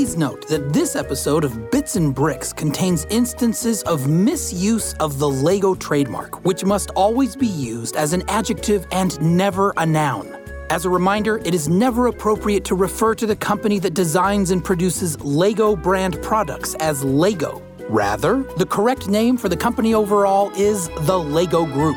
[0.00, 5.28] Please note that this episode of Bits and Bricks contains instances of misuse of the
[5.28, 10.34] Lego trademark, which must always be used as an adjective and never a noun.
[10.70, 14.64] As a reminder, it is never appropriate to refer to the company that designs and
[14.64, 17.62] produces Lego brand products as Lego.
[17.90, 21.96] Rather, the correct name for the company overall is the Lego Group.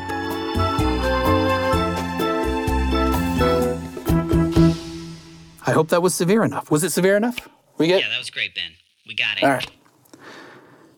[5.66, 6.70] I hope that was severe enough.
[6.70, 7.48] Was it severe enough?
[7.76, 8.72] We get Yeah, that was great, Ben.
[9.06, 9.42] We got it.
[9.42, 9.70] all right.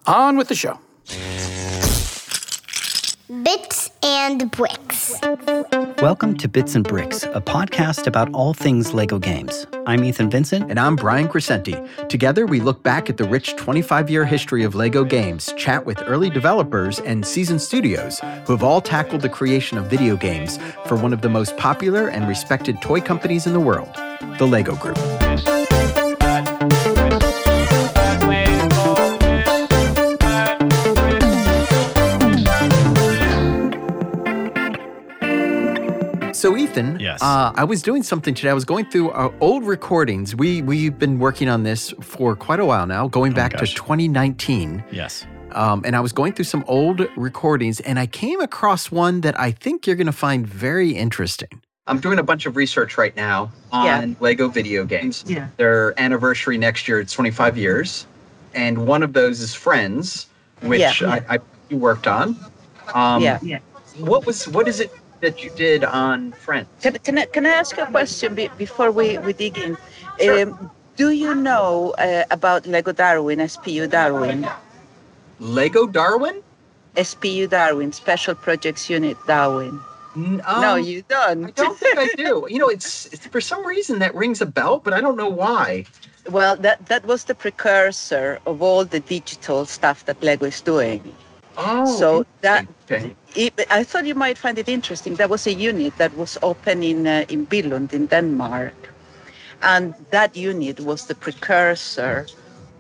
[0.07, 0.79] On with the show.
[3.43, 5.15] Bits and Bricks.
[6.01, 9.67] Welcome to Bits and Bricks, a podcast about all things Lego games.
[9.87, 10.71] I'm Ethan Vincent.
[10.71, 11.83] And I'm Brian Crescente.
[12.09, 16.01] Together, we look back at the rich 25 year history of LEGO games, chat with
[16.07, 20.97] early developers and seasoned studios who have all tackled the creation of video games for
[20.97, 23.93] one of the most popular and respected toy companies in the world,
[24.39, 25.56] the LEGO Group.
[36.47, 37.21] So Ethan, Yes.
[37.25, 38.51] uh, I was doing something today.
[38.51, 40.33] I was going through our old recordings.
[40.37, 44.85] We we've been working on this for quite a while now, going back to 2019.
[44.93, 45.27] Yes.
[45.51, 49.37] Um, and I was going through some old recordings, and I came across one that
[49.41, 51.49] I think you're going to find very interesting.
[51.89, 54.15] I'm doing a bunch of research right now on Yeah.
[54.21, 55.25] Lego video games.
[55.27, 55.49] Yeah.
[55.57, 58.07] Their anniversary next year, it's 25 years,
[58.55, 60.29] and one of those is Friends,
[60.63, 61.23] which Yeah.
[61.29, 62.37] I, I worked on.
[62.95, 63.41] Um, yeah.
[63.43, 63.59] yeah.
[63.99, 64.93] What was what is it
[65.27, 66.69] that you did on Friends?
[66.81, 69.77] Can, can, I, can I ask you a question be, before we, we dig in?
[70.21, 70.43] Sure.
[70.43, 74.47] Um, do you know uh, about Lego Darwin, SPU Darwin?
[75.41, 76.43] Lego Darwin?
[76.97, 79.81] SPU Darwin, Special Projects Unit Darwin.
[80.15, 81.45] N- no, um, you don't.
[81.47, 82.47] I don't think I do.
[82.49, 85.29] You know, it's, it's for some reason that rings a bell, but I don't know
[85.29, 85.85] why.
[86.31, 91.03] well, that, that was the precursor of all the digital stuff that Lego is doing.
[91.57, 93.17] Oh, So that- interesting.
[93.35, 95.17] It, I thought you might find it interesting.
[95.17, 98.73] There was a unit that was open in uh, in Billund in Denmark,
[99.63, 102.27] and that unit was the precursor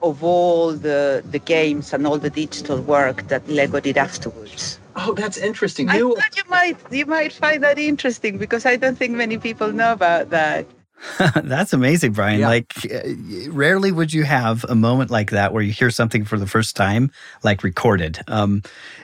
[0.01, 4.79] of all the the games and all the digital work that Lego did afterwards.
[4.97, 5.91] Oh, that's interesting.
[5.91, 9.73] I thought you might you might find that interesting because I don't think many people
[9.73, 10.65] know about that.
[11.35, 12.41] That's amazing, Brian.
[12.41, 12.49] Yeah.
[12.49, 16.39] Like, uh, rarely would you have a moment like that where you hear something for
[16.39, 17.11] the first time,
[17.43, 18.19] like recorded.
[18.29, 18.63] Um,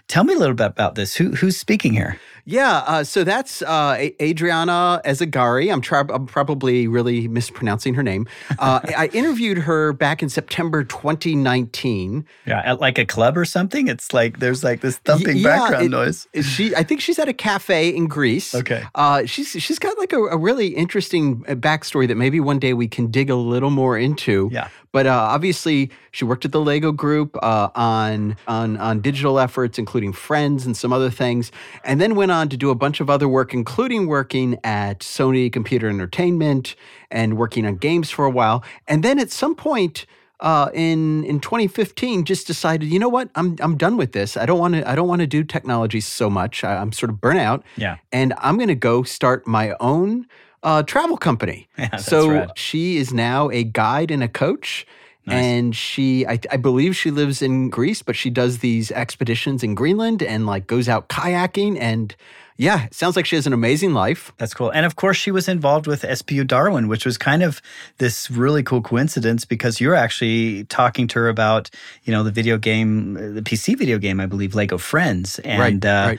[0.08, 1.14] tell me a little bit about this.
[1.16, 2.18] Who, who's speaking here?
[2.44, 2.78] yeah.
[2.86, 5.72] Uh, so that's uh, Adriana Ezagari.
[5.72, 8.26] I'm, tra- I'm probably really mispronouncing her name.
[8.58, 12.26] Uh, I interviewed her back in September 2019.
[12.46, 13.88] Yeah, at like a club or something.
[13.88, 16.26] It's like there's like this thumping yeah, background it- noise.
[16.42, 18.54] She, I think she's at a cafe in Greece.
[18.54, 18.84] Okay.
[18.94, 22.72] Uh, she's she's got like a, a really interesting uh, backstory that maybe one day
[22.72, 24.48] we can dig a little more into.
[24.52, 24.68] Yeah.
[24.92, 29.78] But uh, obviously, she worked at the Lego Group uh, on on on digital efforts,
[29.78, 31.50] including Friends and some other things,
[31.84, 35.50] and then went on to do a bunch of other work, including working at Sony
[35.52, 36.74] Computer Entertainment
[37.10, 38.62] and working on games for a while.
[38.86, 40.06] And then at some point.
[40.40, 44.36] Uh, in in 2015, just decided, you know what, I'm I'm done with this.
[44.36, 46.64] I don't want to I don't want to do technology so much.
[46.64, 47.98] I, I'm sort of burnt out Yeah.
[48.10, 50.26] and I'm going to go start my own
[50.62, 51.68] uh, travel company.
[51.78, 52.52] Yeah, so rad.
[52.56, 54.86] she is now a guide and a coach.
[55.26, 59.76] And she, I, I believe she lives in Greece, but she does these expeditions in
[59.76, 61.78] Greenland and like goes out kayaking.
[61.80, 62.14] And
[62.56, 64.32] yeah, it sounds like she has an amazing life.
[64.38, 64.70] That's cool.
[64.70, 67.62] And of course, she was involved with SPU Darwin, which was kind of
[67.98, 71.70] this really cool coincidence because you're actually talking to her about,
[72.04, 75.38] you know, the video game, the PC video game, I believe, Lego Friends.
[75.40, 76.14] And right.
[76.14, 76.16] uh,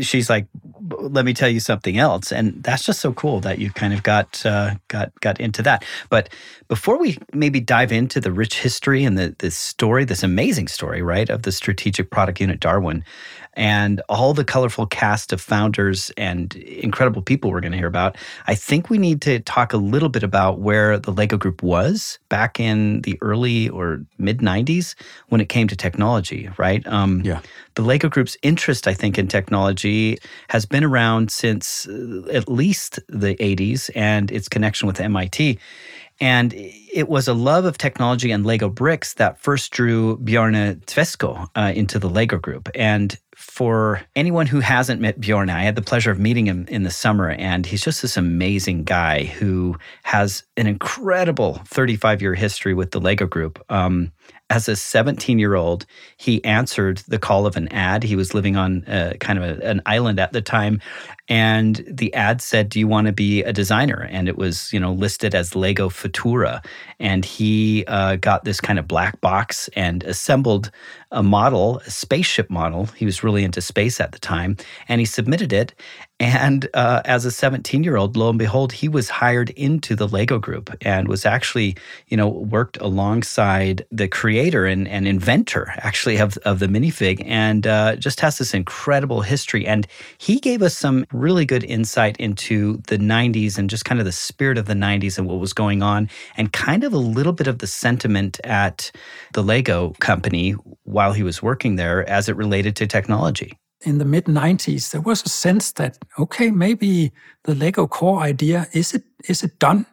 [0.00, 0.46] she's like,
[0.90, 2.32] let me tell you something else.
[2.32, 5.84] And that's just so cool that you kind of got uh, got got into that.
[6.08, 6.28] But
[6.66, 11.02] before we maybe dive into the rich history and the this story, this amazing story,
[11.02, 13.04] right, of the strategic product unit Darwin,
[13.58, 18.16] and all the colorful cast of founders and incredible people we're going to hear about,
[18.46, 22.20] I think we need to talk a little bit about where the Lego Group was
[22.28, 24.94] back in the early or mid 90s
[25.28, 26.86] when it came to technology, right?
[26.86, 27.40] Um, Yeah.
[27.74, 30.18] The Lego Group's interest, I think, in technology
[30.50, 35.58] has been around since uh, at least the 80s and its connection with MIT.
[36.20, 41.48] And it was a love of technology and Lego bricks that first drew Bjarne Tveskov
[41.54, 42.68] uh, into the Lego Group.
[42.74, 46.82] And for anyone who hasn't met Bjorn, I had the pleasure of meeting him in
[46.82, 52.74] the summer, and he's just this amazing guy who has an incredible 35 year history
[52.74, 53.64] with the Lego Group.
[53.70, 54.10] Um,
[54.50, 55.84] as a 17 year old,
[56.16, 58.02] he answered the call of an ad.
[58.02, 60.80] He was living on uh, kind of a, an island at the time.
[61.28, 64.08] And the ad said, Do you want to be a designer?
[64.10, 66.64] And it was, you know, listed as Lego Futura.
[66.98, 70.70] And he uh, got this kind of black box and assembled
[71.10, 72.86] a model, a spaceship model.
[72.86, 74.56] He was really into space at the time.
[74.88, 75.74] And he submitted it.
[76.20, 80.08] And uh, as a 17 year old, lo and behold, he was hired into the
[80.08, 81.76] Lego group and was actually,
[82.08, 87.68] you know, worked alongside the creator and, and inventor actually of, of the minifig and
[87.68, 89.64] uh, just has this incredible history.
[89.64, 89.86] And
[90.18, 94.10] he gave us some really good insight into the 90s and just kind of the
[94.10, 97.46] spirit of the 90s and what was going on and kind of a little bit
[97.46, 98.90] of the sentiment at
[99.34, 104.04] the Lego company while he was working there as it related to technology in the
[104.04, 107.12] mid 90s there was a sense that okay maybe
[107.44, 109.86] the lego core idea is it is it done?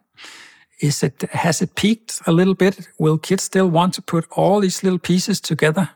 [0.82, 2.88] Is it has it peaked a little bit?
[3.00, 5.90] Will kids still want to put all these little pieces together?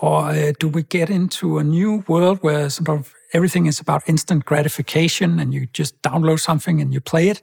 [0.00, 4.08] Or uh, do we get into a new world where sort of everything is about
[4.08, 7.42] instant gratification and you just download something and you play it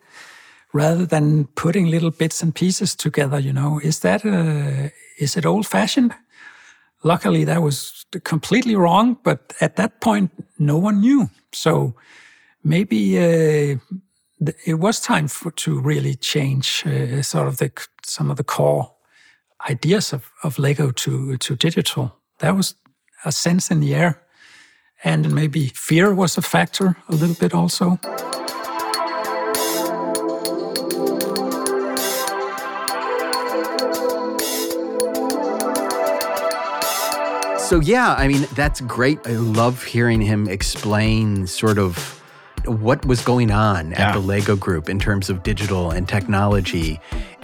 [0.74, 3.80] rather than putting little bits and pieces together you know?
[3.84, 4.90] Is that uh,
[5.20, 6.14] is it old fashioned
[7.06, 11.30] luckily that was completely wrong, but at that point, no one knew.
[11.54, 11.96] So
[12.64, 13.78] maybe uh,
[14.66, 17.72] it was time for, to really change uh, sort of the
[18.04, 18.92] some of the core
[19.70, 22.12] ideas of, of Lego to to digital.
[22.40, 22.76] That was
[23.24, 24.22] a sense in the air,
[25.04, 28.00] and maybe fear was a factor a little bit also.
[37.66, 39.26] So, yeah, I mean, that's great.
[39.26, 42.22] I love hearing him explain sort of
[42.66, 47.00] what was going on at the Lego group in terms of digital and technology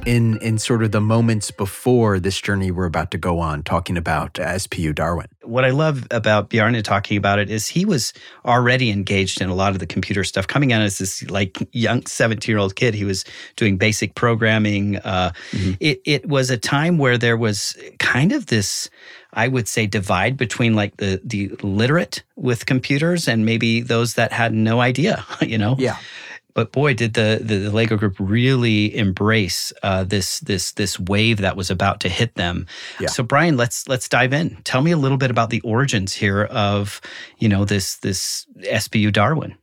[0.06, 3.98] in in sort of the moments before this journey we're about to go on talking
[3.98, 5.28] about SPU Darwin.
[5.44, 8.14] What I love about Bjarne talking about it is he was
[8.46, 12.06] already engaged in a lot of the computer stuff coming out as this like young
[12.06, 12.94] 17 year old kid.
[12.94, 13.26] He was
[13.56, 14.98] doing basic programming.
[14.98, 15.74] Uh, mm-hmm.
[15.80, 18.90] it, it was a time where there was kind of this
[19.34, 24.32] I would say divide between like the the literate with computers and maybe those that
[24.32, 25.76] had no idea, you know?
[25.78, 25.98] Yeah.
[26.54, 31.38] But boy, did the, the, the Lego group really embrace uh, this this this wave
[31.38, 32.68] that was about to hit them.
[33.00, 33.08] Yeah.
[33.08, 34.58] So Brian, let's let's dive in.
[34.64, 37.00] Tell me a little bit about the origins here of
[37.38, 39.56] you know this this SPU Darwin.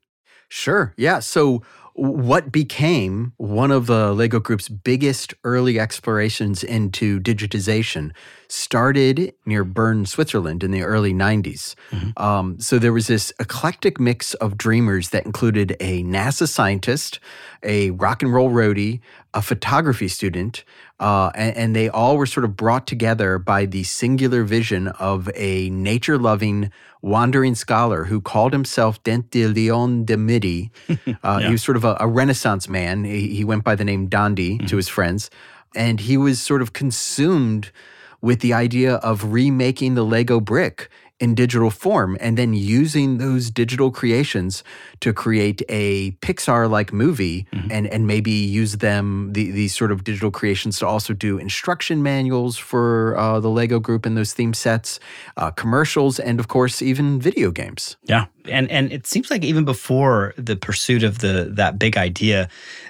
[0.48, 0.94] Sure.
[0.96, 1.18] Yeah.
[1.18, 1.62] So
[1.98, 8.12] what became one of the Lego Group's biggest early explorations into digitization
[8.48, 11.74] started near Bern, Switzerland in the early 90s.
[11.90, 12.22] Mm-hmm.
[12.22, 17.20] Um, so there was this eclectic mix of dreamers that included a NASA scientist,
[17.62, 19.00] a rock and roll roadie,
[19.34, 20.64] a photography student,
[20.98, 25.30] uh, and, and, they all were sort of brought together by the singular vision of
[25.36, 26.72] a nature loving,
[27.02, 30.72] wandering scholar who called himself Dent de Leon de Midi.
[31.22, 31.46] Uh, yeah.
[31.46, 33.04] He was sort of a, a Renaissance man.
[33.04, 34.66] He, he, went by the name Dondi mm-hmm.
[34.66, 35.30] to his friends.
[35.74, 37.70] And he was sort of consumed
[38.20, 40.88] with the idea of remaking the Lego brick
[41.20, 44.62] in digital form and then using those digital creations
[45.00, 47.72] to create a Pixar like movie mm-hmm.
[47.72, 52.02] and, and maybe use them, the, these sort of digital creations, to also do instruction
[52.02, 55.00] manuals for uh, the Lego group and those theme sets,
[55.36, 57.96] uh, commercials, and of course, even video games.
[58.04, 58.26] Yeah.
[58.44, 62.48] And, and it seems like even before the pursuit of the that big idea,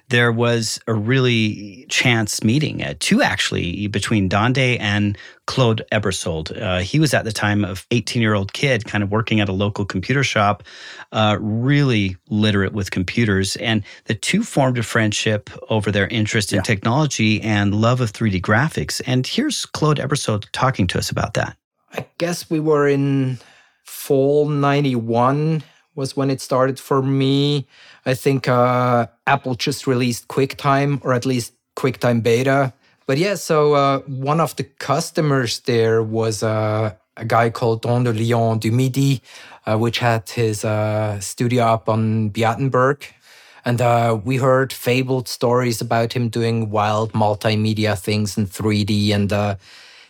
[0.08, 6.60] there was a really chance meeting, uh, two actually, between Dondi and Claude Ebersold.
[6.60, 9.48] Uh, he was at the time of 18 year old kid, kind of working at
[9.48, 10.62] a local computer shop,
[11.12, 13.56] uh, really literate with computers.
[13.56, 16.62] And the two formed a friendship over their interest in yeah.
[16.62, 19.02] technology and love of 3D graphics.
[19.06, 21.56] And here's Claude Ebersold talking to us about that.
[21.92, 23.38] I guess we were in
[23.84, 25.62] fall 91
[25.98, 27.66] was when it started for me.
[28.06, 32.72] I think uh, Apple just released QuickTime, or at least QuickTime Beta.
[33.06, 38.04] But yeah, so uh, one of the customers there was uh, a guy called Don
[38.04, 39.20] de Lyon du Midi,
[39.66, 43.02] uh, which had his uh, studio up on Beatenberg.
[43.64, 49.12] And uh, we heard fabled stories about him doing wild multimedia things in 3D.
[49.12, 49.32] And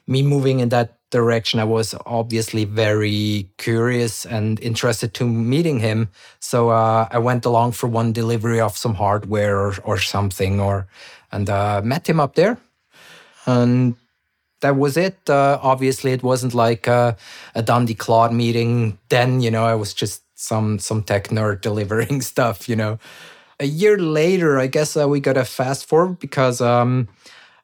[0.08, 1.60] me moving in that direction.
[1.60, 6.08] I was obviously very curious and interested to meeting him.
[6.40, 10.88] So uh, I went along for one delivery of some hardware or, or something, or
[11.30, 12.58] and uh, met him up there.
[13.46, 13.96] And
[14.60, 15.18] that was it.
[15.28, 17.16] Uh, obviously, it wasn't like a,
[17.54, 18.98] a Dundee Claude meeting.
[19.08, 22.68] Then, you know, I was just some some tech nerd delivering stuff.
[22.68, 22.98] You know,
[23.60, 27.08] a year later, I guess uh, we got a fast forward because um,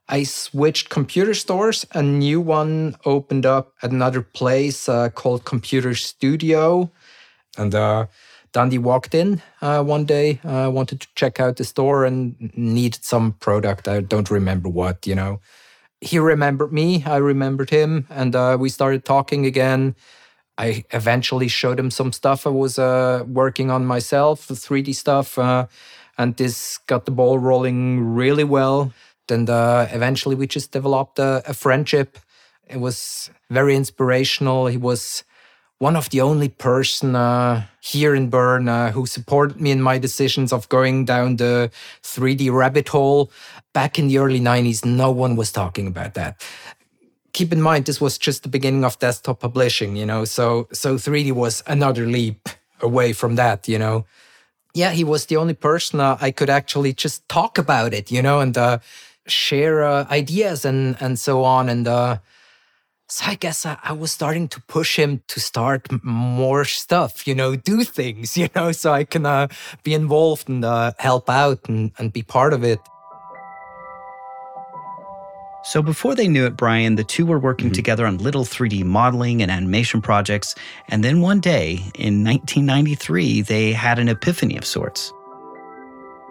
[0.09, 1.87] I switched computer stores.
[1.93, 6.91] A new one opened up at another place uh, called Computer Studio,
[7.57, 8.07] and uh,
[8.53, 13.05] Dundee walked in uh, one day, uh, wanted to check out the store and needed
[13.05, 13.89] some product.
[13.89, 15.41] I don't remember what, you know
[16.05, 19.97] he remembered me, I remembered him, and uh, we started talking again.
[20.59, 25.67] I eventually showed him some stuff I was uh, working on myself, 3D stuff, uh,
[26.19, 28.93] and this got the ball rolling really well.
[29.31, 32.19] And uh, eventually, we just developed a, a friendship.
[32.69, 34.67] It was very inspirational.
[34.67, 35.25] He was
[35.79, 39.99] one of the only person uh, here in Bern uh, who supported me in my
[39.99, 41.71] decisions of going down the
[42.03, 43.31] 3D rabbit hole.
[43.73, 46.41] Back in the early 90s, no one was talking about that.
[47.33, 50.95] Keep in mind, this was just the beginning of desktop publishing, you know, so so
[50.95, 52.49] 3D was another leap
[52.81, 54.07] away from that, you know.
[54.75, 58.23] Yeah, he was the only person uh, I could actually just talk about it, you
[58.23, 58.79] know, and uh,
[59.27, 62.19] share uh, ideas and and so on, and uh,
[63.09, 67.35] so I guess I, I, was starting to push him to start more stuff, you
[67.35, 69.49] know, do things, you know, so I can uh,
[69.83, 72.81] be involved and uh, help out and, and be part of it.
[75.65, 77.75] So before they knew it, Brian, the two were working mm-hmm.
[77.75, 80.55] together on little 3D modeling and animation projects.
[80.89, 85.11] And then one day in 1993, they had an epiphany of sorts.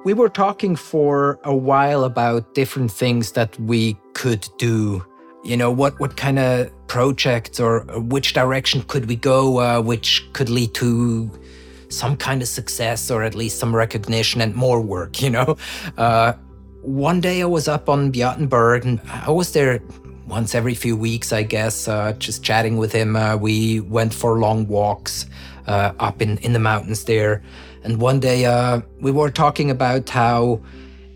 [0.05, 5.05] We were talking for a while about different things that we could do.
[5.45, 10.27] You know what what kind of projects or which direction could we go uh, which
[10.33, 11.29] could lead to
[11.89, 15.57] some kind of success or at least some recognition and more work you know?
[15.97, 16.33] Uh,
[16.81, 19.81] one day i was up on Beatenberg and i was there
[20.27, 23.17] once every few weeks i guess uh, just chatting with him.
[23.17, 25.25] Uh, we went for long walks
[25.67, 27.43] uh, up in, in the mountains there
[27.83, 30.61] and one day uh, we were talking about how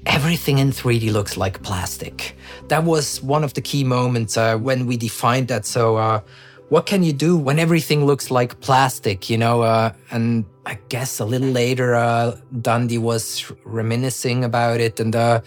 [0.05, 4.85] everything in 3d looks like plastic that was one of the key moments uh, when
[4.85, 5.65] we defined that.
[5.65, 6.21] So, uh,
[6.69, 9.61] what can you do when everything looks like plastic, you know?
[9.61, 15.39] Uh, and I guess a little later, uh, Dundee was reminiscing about it and uh,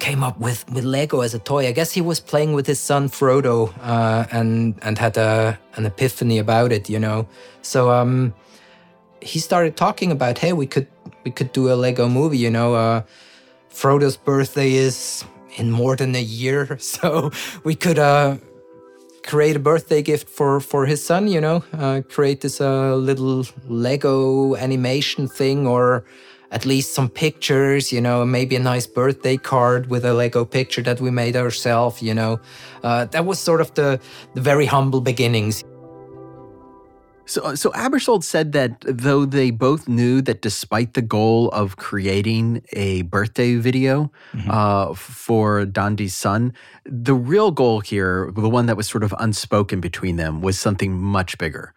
[0.00, 1.68] came up with, with Lego as a toy.
[1.68, 5.86] I guess he was playing with his son Frodo uh, and and had a, an
[5.86, 7.28] epiphany about it, you know.
[7.62, 8.34] So um,
[9.22, 10.86] he started talking about, hey, we could
[11.24, 13.04] we could do a Lego movie, you know.
[13.72, 15.24] Frodo's birthday is
[15.56, 16.78] in more than a year.
[16.92, 17.30] So
[17.64, 18.36] we could uh,
[19.24, 21.28] create a birthday gift for for his son.
[21.28, 26.04] You know, uh, create this uh, little Lego animation thing, or
[26.50, 27.92] at least some pictures.
[27.92, 32.02] You know, maybe a nice birthday card with a Lego picture that we made ourselves.
[32.02, 32.40] You know,
[32.82, 33.98] uh, that was sort of the
[34.34, 35.64] the very humble beginnings.
[37.32, 42.62] So, so Ebersold said that though they both knew that despite the goal of creating
[42.74, 44.50] a birthday video mm-hmm.
[44.50, 46.52] uh, for Dondi's son,
[46.84, 50.92] the real goal here, the one that was sort of unspoken between them, was something
[51.00, 51.72] much bigger.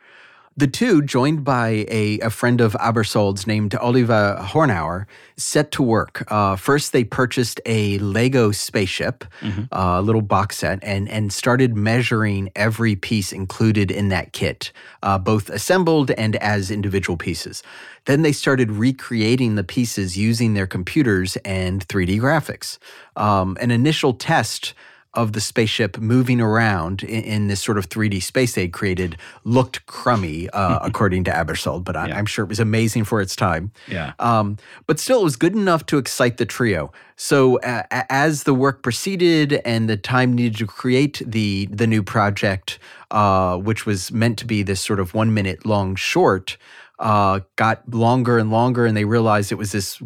[0.58, 6.24] The two, joined by a, a friend of Ebersold's named Oliver Hornauer, set to work.
[6.32, 9.48] Uh, first, they purchased a Lego spaceship, mm-hmm.
[9.48, 9.74] a mm-hmm.
[9.78, 14.72] uh, little box set, and, and started measuring every piece included in that kit,
[15.04, 17.62] uh, both assembled and as individual pieces.
[18.06, 22.78] Then they started recreating the pieces using their computers and 3D graphics.
[23.18, 24.74] Um, an initial test
[25.16, 29.86] of the spaceship moving around in, in, this sort of 3D space they'd created looked
[29.86, 33.72] crummy, uh, according to Ebersold, but I, am sure it was amazing for its time.
[33.88, 34.14] Yeah.
[34.20, 34.58] Um,
[34.88, 36.92] but still, it was good enough to excite the trio.
[37.16, 42.04] So uh, as the work proceeded and the time needed to create the the new
[42.04, 42.78] project,
[43.12, 46.58] uh, which was meant to be this sort of one minute long short,
[47.00, 50.02] uh, got longer and longer, and they realized it was this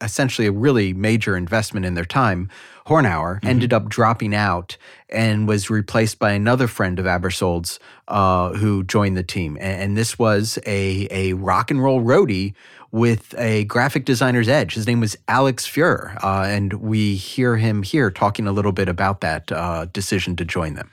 [0.00, 2.48] essentially a really major investment in their time.
[2.86, 3.46] Hornauer mm-hmm.
[3.46, 4.76] ended up dropping out
[5.10, 7.78] and was replaced by another friend of Ebersold's
[8.08, 9.56] uh, who joined the team.
[9.60, 12.54] And, and, this was a, a rock and roll roadie
[12.90, 14.74] with a graphic designer's edge.
[14.74, 16.16] His name was Alex Fuhrer.
[16.24, 20.44] Uh, and we hear him here talking a little bit about that uh, decision to
[20.44, 20.90] join them.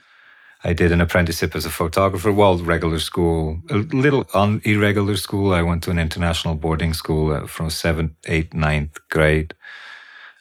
[0.64, 2.32] I did an apprenticeship as a photographer.
[2.32, 5.54] Well, regular school, a little un- irregular school.
[5.54, 9.54] I went to an international boarding school uh, from seventh, eighth, ninth grade.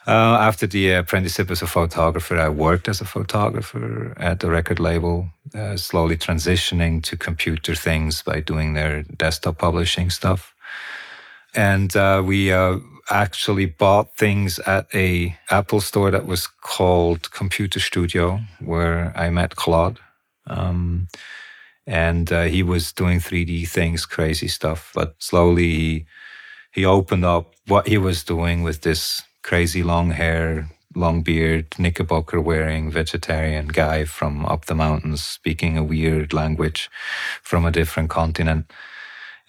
[0.07, 4.79] Uh, after the apprenticeship as a photographer, I worked as a photographer at the record
[4.79, 10.55] label, uh, slowly transitioning to computer things by doing their desktop publishing stuff.
[11.55, 12.79] And uh, we, uh,
[13.11, 19.57] actually bought things at a Apple store that was called Computer Studio, where I met
[19.57, 19.99] Claude.
[20.47, 21.09] Um,
[21.87, 24.91] and uh, he was doing 3D things, crazy stuff.
[24.95, 26.07] But slowly he,
[26.73, 32.41] he opened up what he was doing with this crazy long hair, long beard, knickerbocker
[32.41, 36.91] wearing vegetarian guy from up the mountains speaking a weird language
[37.43, 38.71] from a different continent.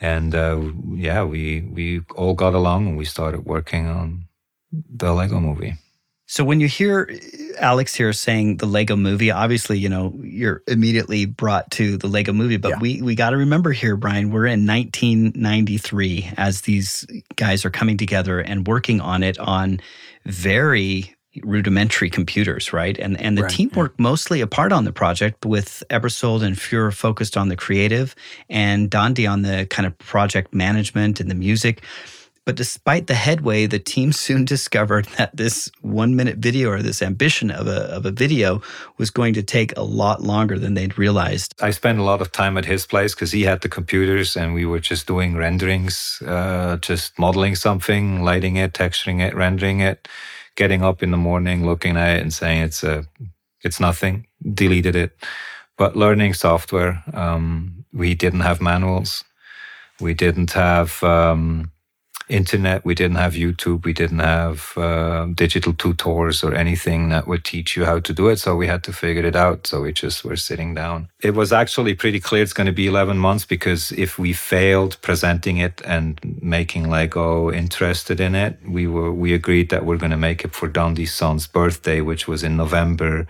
[0.01, 0.59] And uh,
[0.93, 4.27] yeah, we we all got along and we started working on
[4.71, 5.75] the Lego movie.
[6.27, 7.07] So when you hear
[7.59, 12.33] Alex here saying the Lego movie, obviously, you know, you're immediately brought to the Lego
[12.33, 12.79] movie, but Yeah.
[12.79, 17.97] we we got to remember here, Brian, we're in 1993 as these guys are coming
[17.97, 19.79] together and working on it on
[20.25, 22.97] very rudimentary computers, right?
[22.97, 26.93] And and the Right, team worked mostly apart on the project with Ebersold and Fuhrer
[26.93, 28.15] focused on the creative
[28.49, 31.81] and Dondi on the kind of project management and the music.
[32.45, 37.01] But despite the headway, the team soon discovered that this one minute video or this
[37.01, 38.61] ambition of a, of a video
[38.97, 41.55] was going to take a lot longer than they'd realized.
[41.61, 44.53] I spent a lot of time at his place because he had the computers and
[44.53, 50.07] we were just doing renderings, uh, just modeling something, lighting it, texturing it, rendering it,
[50.55, 53.05] getting up in the morning, looking at it and saying it's a,
[53.63, 55.15] it's nothing, deleted it.
[55.77, 59.23] But learning software, um, we didn't have manuals,
[59.99, 61.71] we didn't have um,
[62.27, 67.43] internet, we didn't have YouTube, we didn't have uh, digital tutors or anything that would
[67.43, 68.37] teach you how to do it.
[68.37, 69.67] So we had to figure it out.
[69.67, 71.09] So we just were sitting down.
[71.21, 74.97] It was actually pretty clear it's going to be 11 months because if we failed
[75.01, 80.11] presenting it and making Lego interested in it, we were we agreed that we're going
[80.11, 83.27] to make it for Dundee's son's birthday, which was in November.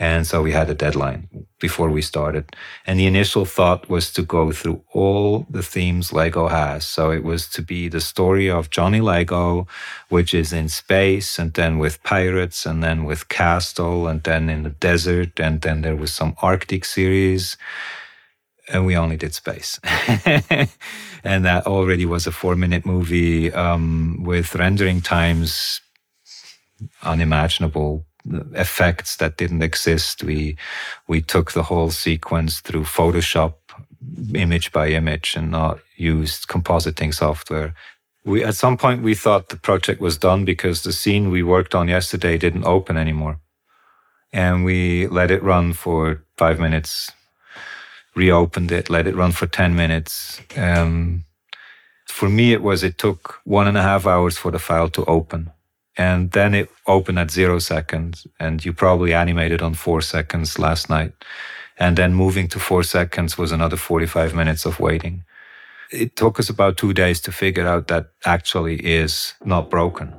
[0.00, 1.28] And so we had a deadline
[1.58, 2.56] before we started.
[2.86, 6.86] And the initial thought was to go through all the themes Lego has.
[6.86, 9.68] So it was to be the story of Johnny Lego,
[10.08, 14.62] which is in space, and then with pirates, and then with Castle, and then in
[14.62, 17.58] the desert, and then there was some Arctic series.
[18.72, 19.78] And we only did space.
[21.24, 25.82] and that already was a four minute movie um, with rendering times
[27.02, 28.06] unimaginable
[28.54, 30.22] effects that didn't exist.
[30.22, 30.56] We
[31.08, 33.54] we took the whole sequence through Photoshop,
[34.34, 37.74] image by image, and not used compositing software.
[38.24, 41.74] We at some point we thought the project was done because the scene we worked
[41.74, 43.40] on yesterday didn't open anymore,
[44.32, 47.12] and we let it run for five minutes.
[48.16, 50.40] Reopened it, let it run for ten minutes.
[50.56, 51.24] Um,
[52.08, 55.04] for me, it was it took one and a half hours for the file to
[55.04, 55.52] open
[55.96, 60.88] and then it opened at zero seconds and you probably animated on four seconds last
[60.88, 61.12] night.
[61.78, 65.24] And then moving to four seconds was another 45 minutes of waiting.
[65.90, 70.14] It took us about two days to figure out that actually is not broken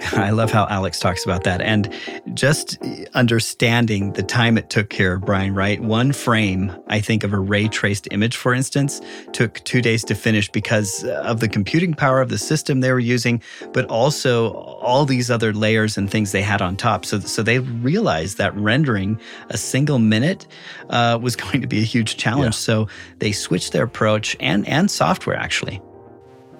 [0.12, 1.60] I love how Alex talks about that.
[1.60, 1.92] And
[2.32, 2.78] just
[3.14, 5.80] understanding the time it took here, Brian, right?
[5.80, 10.14] One frame, I think, of a ray traced image, for instance, took two days to
[10.14, 15.04] finish because of the computing power of the system they were using, but also all
[15.04, 17.04] these other layers and things they had on top.
[17.04, 20.46] So, so they realized that rendering a single minute
[20.88, 22.54] uh, was going to be a huge challenge.
[22.54, 25.80] So they switched their approach and, and software, actually.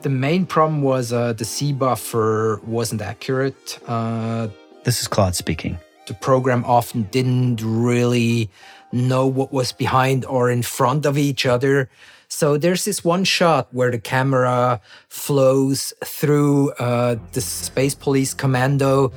[0.02, 3.78] The main problem was uh, the Z buffer wasn't accurate.
[3.86, 4.48] Uh,
[4.84, 5.78] This is Claude speaking.
[6.06, 8.48] the program often didn't really
[8.92, 11.88] know what was behind or in front of each other.
[12.28, 19.12] So there's this one shot where the camera flows through uh, the Space Police Commando,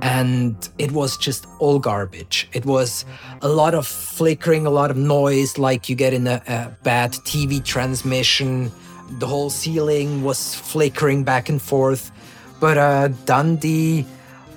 [0.00, 2.48] and it was just all garbage.
[2.52, 3.04] It was
[3.42, 7.12] a lot of flickering, a lot of noise, like you get in a, a bad
[7.26, 8.70] TV transmission.
[9.18, 12.12] The whole ceiling was flickering back and forth.
[12.60, 14.06] But uh, Dundee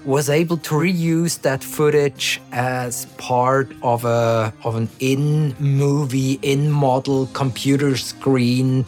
[0.05, 6.69] was able to reuse that footage as part of a of an in movie in
[6.69, 8.85] model computer screen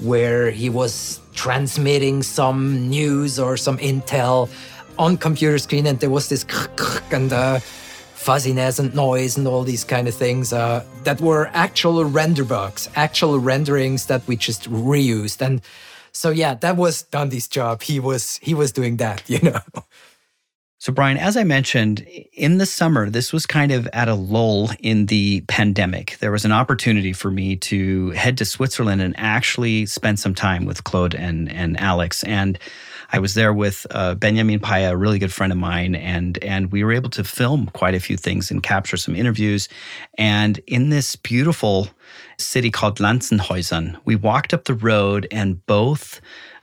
[0.00, 4.50] where he was transmitting some news or some intel
[4.98, 6.44] on computer screen and there was this
[7.10, 7.58] and uh,
[8.18, 12.88] fuzziness and noise and all these kind of things uh, that were actual render bugs
[12.96, 15.62] actual renderings that we just reused and
[16.10, 19.60] so yeah that was Dundee's job he was he was doing that you know
[20.80, 24.70] So, Brian, as I mentioned, in the summer, this was kind of at a lull
[24.78, 26.16] in the pandemic.
[26.20, 30.66] There was an opportunity for me to head to Switzerland and actually spend some time
[30.66, 32.22] with Claude and, and Alex.
[32.22, 32.60] And
[33.10, 36.70] I was there with uh, Benjamin Paya, a really good friend of mine, and and
[36.70, 39.68] we were able to film quite a few things and capture some interviews.
[40.18, 41.88] And in this beautiful
[42.38, 46.20] city called Lanzenhäusern, we walked up the road and both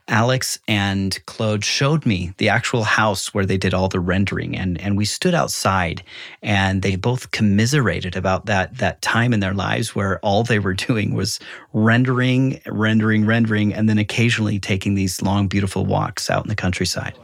[0.08, 4.80] Alex and Claude showed me the actual house where they did all the rendering and
[4.80, 6.04] and we stood outside
[6.44, 10.74] and they both commiserated about that that time in their lives where all they were
[10.88, 11.40] doing was
[11.74, 17.18] rendering, rendering, rendering and then occasionally taking these long beautiful walks out in the countryside.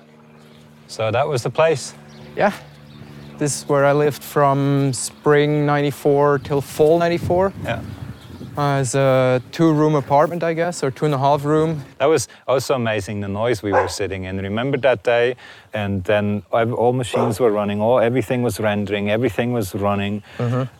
[0.88, 1.94] So that was the place.
[2.36, 2.52] Yeah.
[3.38, 7.54] This is where I lived from spring 94 till fall 94.
[7.63, 7.82] Yeah.
[8.57, 11.83] Uh, it's a two-room apartment, I guess, or two and a half room.
[11.99, 14.37] That was also amazing, the noise we were sitting in.
[14.37, 15.35] Remember that day?
[15.73, 20.21] And then all machines were running, all everything was rendering, everything was running.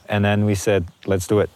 [0.10, 1.50] And then we said, let's do it.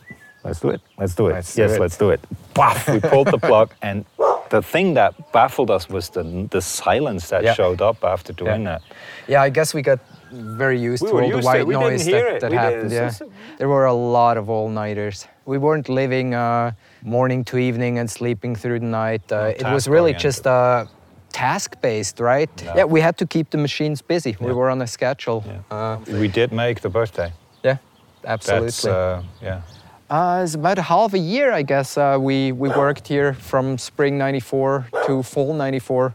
[0.46, 0.82] Let's do it.
[0.98, 1.34] Let's do it.
[1.34, 1.80] Let's do yes, it.
[1.82, 2.22] let's do it.
[2.54, 2.94] Baff!
[2.94, 4.06] We pulled the plug, and
[4.52, 7.56] the thing that baffled us was the, the silence that Yeah.
[7.56, 8.78] showed up after doing Yeah.
[8.78, 8.82] that.
[9.28, 10.00] Yeah, I guess we got
[10.32, 11.68] very used We to were all the used to white it.
[11.68, 12.42] We didn't noise hear that, it.
[12.42, 12.92] that We did- happened.
[12.92, 13.12] Yeah,
[13.58, 15.28] there were a lot of all-nighters.
[15.46, 16.72] We weren't living uh,
[17.04, 19.32] morning to evening and sleeping through the night.
[19.32, 20.86] Uh, it was really just uh,
[21.32, 22.50] task-based, right?
[22.76, 22.86] Yeah.
[22.86, 24.36] we had to keep the machines busy.
[24.40, 25.44] We were on a schedule.
[25.70, 27.32] Uh, We did make the birthday.
[27.64, 27.78] yeah,
[28.26, 28.92] absolutely.
[28.92, 29.62] Uh, yeah.
[30.10, 31.98] Uh, it's about half a year, I guess.
[31.98, 36.14] Uh, we we worked here from spring '94 to fall '94,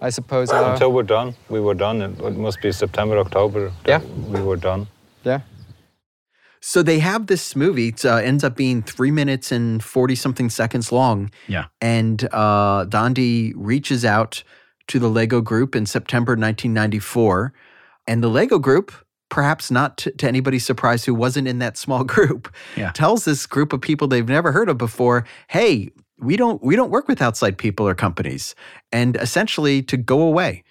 [0.00, 0.52] I suppose.
[0.52, 2.02] Uh, Until we're done, we were done.
[2.02, 3.72] It, it must be September, October.
[3.88, 4.00] Yeah.
[4.28, 4.86] We were done.
[5.26, 5.40] yeah.
[6.64, 7.88] So they have this movie.
[7.88, 11.30] It uh, ends up being three minutes and 40 something seconds long.
[11.48, 11.66] Yeah.
[11.80, 14.44] And uh, Dondi reaches out
[14.86, 17.52] to the Lego group in September 1994.
[18.06, 18.92] And the Lego group,
[19.28, 22.92] perhaps not to, to anybody's surprise who wasn't in that small group, Yeah.
[22.92, 26.90] tells this group of people they've never heard of before, hey, we don't we don't
[26.90, 28.54] work with outside people or companies,
[28.92, 30.62] and essentially to go away.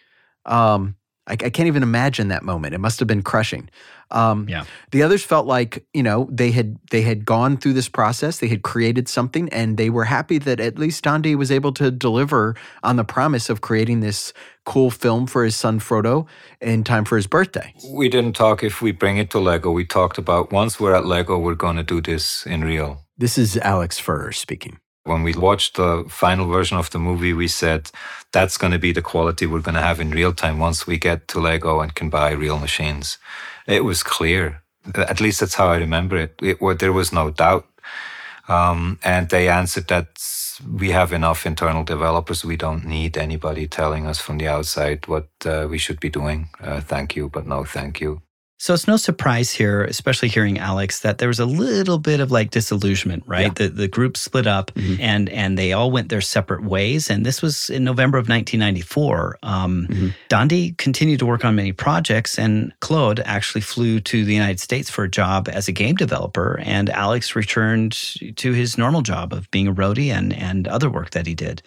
[0.45, 0.95] Um,
[1.27, 2.73] I, I can't even imagine that moment.
[2.73, 3.69] It must have been crushing.
[4.09, 4.65] Um, Yeah.
[4.91, 8.39] The others felt like you know they had they had gone through this process.
[8.39, 11.91] They had created something, and they were happy that at least Dondi was able to
[11.91, 14.33] deliver on the promise of creating this
[14.65, 16.27] cool film for his son Frodo
[16.59, 17.73] in time for his birthday.
[17.89, 19.71] We didn't talk if we bring it to Lego.
[19.71, 23.05] We talked about once we're at Lego, we're going to do this in real.
[23.17, 24.80] This is Alex Fuhrer speaking.
[25.03, 27.89] When we watched the final version of the movie, we said
[28.31, 30.97] that's going to be the quality we're going to have in real time once we
[30.97, 33.17] get to Lego and can buy real machines.
[33.67, 34.61] It was clear.
[34.95, 36.35] At least that's how I remember it.
[36.41, 37.65] it there was no doubt.
[38.47, 40.07] Um, and they answered that
[40.69, 42.45] we have enough internal developers.
[42.45, 46.49] We don't need anybody telling us from the outside what uh, we should be doing.
[46.59, 48.21] Uh, thank you, but no thank you.
[48.61, 52.29] So it's no surprise here, especially hearing Alex, that there was a little bit of
[52.29, 53.55] like disillusionment, right?
[53.55, 54.69] The the group split up
[54.99, 57.09] and and they all went their separate ways.
[57.09, 59.39] And this was in November of 1994.
[59.41, 64.59] Um, Dondi continued to work on many projects, and Claude actually flew to the United
[64.59, 66.59] States for a job as a game developer.
[66.59, 67.93] And Alex returned
[68.35, 71.63] to his normal job of being a roadie and and other work that he did.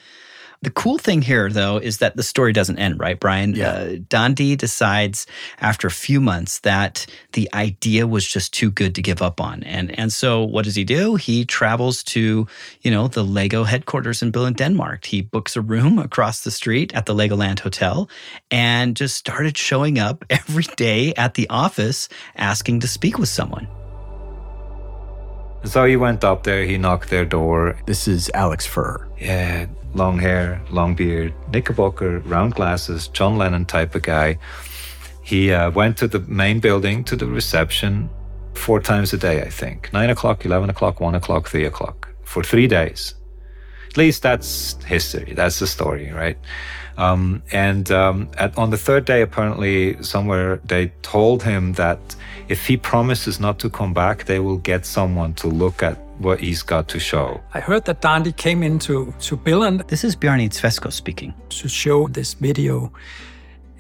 [0.65, 3.55] The cool thing here, though, is that the story doesn't end, right, Brian?
[3.55, 3.69] Yeah.
[3.69, 5.27] Uh, Dondi decides
[5.61, 9.63] after a few months that the idea was just too good to give up on.
[9.65, 11.17] And, and so what does he do?
[11.17, 12.47] He travels to,
[12.81, 15.05] you know, the Lego headquarters in Billund, Denmark.
[15.05, 18.09] He books a room across the street at the Legoland Hotel
[18.51, 23.69] and just started showing up every day at the office asking to speak with someone.
[25.65, 27.79] So he went up there, he knocked their door.
[27.85, 29.09] This is Alex Fuhrer.
[29.19, 34.39] Yeah, long hair, long beard, knickerbocker, round glasses, John Lennon type of guy.
[35.23, 38.11] He uh, went to the main building, to the reception,
[38.55, 39.93] four times a day, I think.
[39.93, 43.15] Nine o'clock, 11 o'clock, one o'clock, three o'clock, for three days.
[43.89, 45.35] At least that's history.
[45.35, 46.37] That's the story, right?
[46.97, 51.99] Um, and um, at, on the third day, apparently, somewhere they told him that
[52.49, 56.41] if he promises not to come back, they will get someone to look at what
[56.41, 57.41] he's got to show.
[57.55, 61.35] I heard that Dondi came into to Billund This is Bjarne Tveskov speaking.
[61.49, 62.93] to show this video.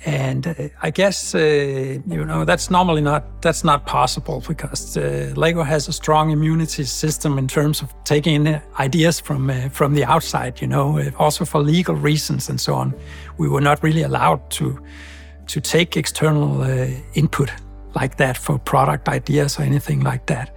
[0.06, 5.32] And uh, I guess uh, you know that's normally not that's not possible because uh,
[5.34, 10.04] Lego has a strong immunity system in terms of taking ideas from uh, from the
[10.04, 10.60] outside.
[10.60, 12.92] You know, uh, also for legal reasons and so on.
[13.38, 14.78] We were not really allowed to
[15.46, 17.50] to take external uh, input
[17.94, 20.50] like that for product ideas or anything like that.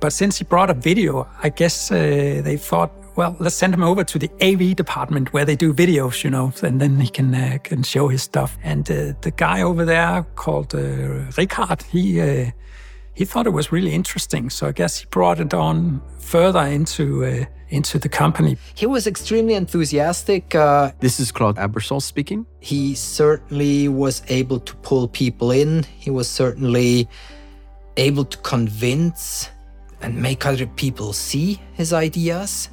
[0.00, 3.82] But since he brought a video, I guess uh, they thought, well, let's send him
[3.82, 7.34] over to the AV department where they do videos, you know, and then he can
[7.34, 8.56] uh, can show his stuff.
[8.62, 10.78] And uh, the guy over there called uh,
[11.36, 12.50] Richard, he uh,
[13.14, 14.50] he thought it was really interesting.
[14.50, 18.56] So I guess he brought it on further into uh, into the company.
[18.76, 20.54] He was extremely enthusiastic.
[20.54, 22.46] Uh, This is Claude Ebersold speaking.
[22.60, 25.84] he certainly was able to pull people in.
[25.98, 27.08] He was certainly
[27.96, 29.50] able to convince
[30.00, 32.68] and make other people see his ideas.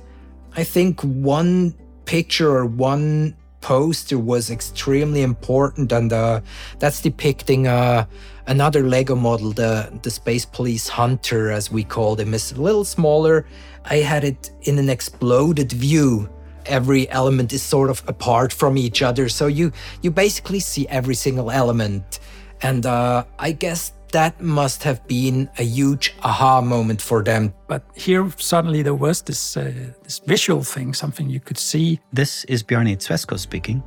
[0.55, 6.41] I think one picture or one poster was extremely important, and uh,
[6.77, 8.05] that's depicting uh,
[8.47, 12.33] another Lego model, the the Space Police Hunter, as we called him.
[12.33, 13.45] It's a little smaller.
[13.85, 16.29] I had it in an exploded view.
[16.67, 19.71] Every element is sort of apart from each other, so you
[20.03, 22.19] you basically see every single element.
[22.61, 27.53] And uh, I guess that must have been a huge aha moment for them.
[27.67, 29.73] But here suddenly there was this uh,
[30.03, 31.99] this visual thing, something you could see.
[32.13, 33.83] This is Bjarne Tveskov speaking.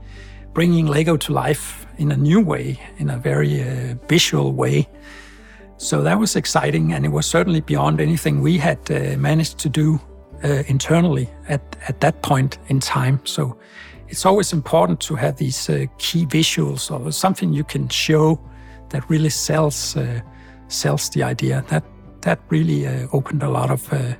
[0.52, 4.86] Bringing Lego to life in a new way, in a very uh, visual way.
[5.78, 9.68] So that was exciting, and it was certainly beyond anything we had uh, managed to
[9.70, 9.98] do
[10.44, 13.20] uh, internally at, at that point in time.
[13.24, 13.56] So
[14.08, 18.38] it's always important to have these uh, key visuals or something you can show
[18.90, 20.20] that really sells uh,
[20.68, 21.64] sells the idea.
[21.68, 21.84] That
[22.22, 24.14] that really uh, opened a lot of uh,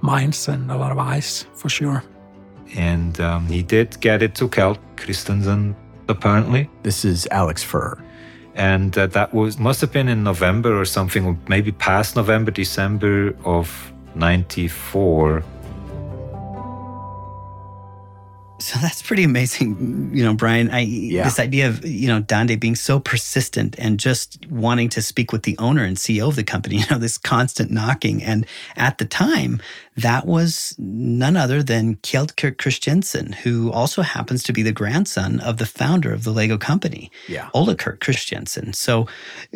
[0.00, 2.02] minds and a lot of eyes for sure.
[2.76, 5.74] And um, he did get it to Kjeld Kristiansen,
[6.08, 6.68] apparently.
[6.82, 8.02] This is Alex Fuhrer.
[8.54, 13.36] And uh, that was must have been in November or something, maybe past November, December
[13.44, 15.44] of 94.
[18.60, 20.70] So that's pretty amazing, you know, Brian.
[20.70, 21.24] I Yeah.
[21.24, 25.44] this idea of you know Dondi being so persistent and just wanting to speak with
[25.44, 26.76] the owner and CEO of the company.
[26.78, 29.60] You know, this constant knocking, and at the time,
[30.02, 35.40] that was none other than Kjeld Kirk Kristiansen, who also happens to be the grandson
[35.40, 37.48] of the founder of the Lego company, Yeah.
[37.54, 38.72] Ole Kirk Christiansen.
[38.72, 39.06] So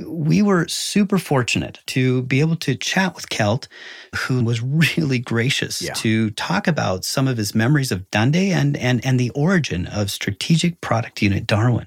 [0.06, 3.68] we were super fortunate to be able to chat with Kjeld,
[4.16, 5.94] who was really gracious Yeah.
[5.94, 10.10] to talk about some of his memories of Dundee and, and, and the origin of
[10.10, 11.86] Strategic Product Unit Darwin.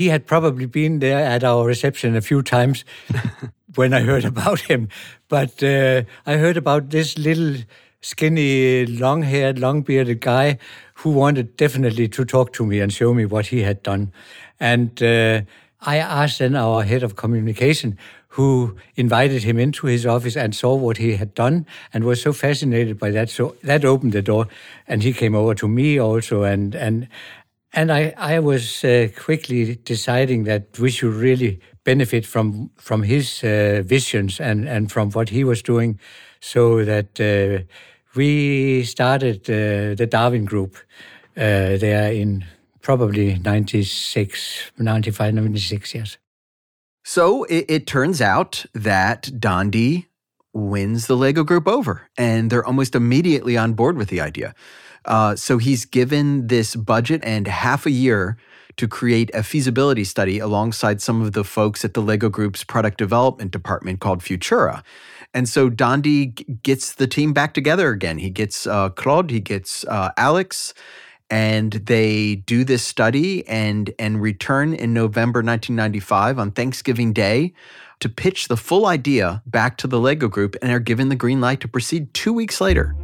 [0.00, 2.84] he had probably been there at our reception a few times
[3.74, 4.88] when I heard about him.
[5.28, 7.56] But uh, I heard about this little
[8.00, 10.58] skinny, long haired, long bearded guy
[10.94, 14.12] who wanted definitely to talk to me and show me what he had done.
[14.58, 15.42] And uh,
[15.80, 17.98] I asked then our head of communication,
[18.34, 22.32] who invited him into his office and saw what he had done and was so
[22.32, 23.28] fascinated by that.
[23.28, 24.46] So that opened the door,
[24.86, 26.44] and he came over to me also.
[26.44, 27.08] And, and,
[27.72, 33.42] and I, I was uh, quickly deciding that we should really benefit from from his
[33.42, 35.98] uh, visions and, and from what he was doing,
[36.40, 37.64] so that uh,
[38.14, 40.76] we started uh, the Darwin Group
[41.36, 42.44] uh, there in
[42.82, 46.18] probably 96, 95, 96 years.
[47.04, 50.06] So it, it turns out that Dondi
[50.52, 54.54] wins the Lego group over, and they're almost immediately on board with the idea.
[55.04, 58.36] Uh, so he's given this budget and half a year
[58.80, 62.96] to create a feasibility study alongside some of the folks at the Lego Group's product
[62.96, 64.82] development department called Futura.
[65.34, 68.16] And so Dondi g- gets the team back together again.
[68.16, 70.72] He gets uh, Claude, he gets uh, Alex,
[71.28, 77.52] and they do this study and and return in November 1995 on Thanksgiving Day
[77.98, 81.42] to pitch the full idea back to the Lego Group and are given the green
[81.42, 82.96] light to proceed two weeks later.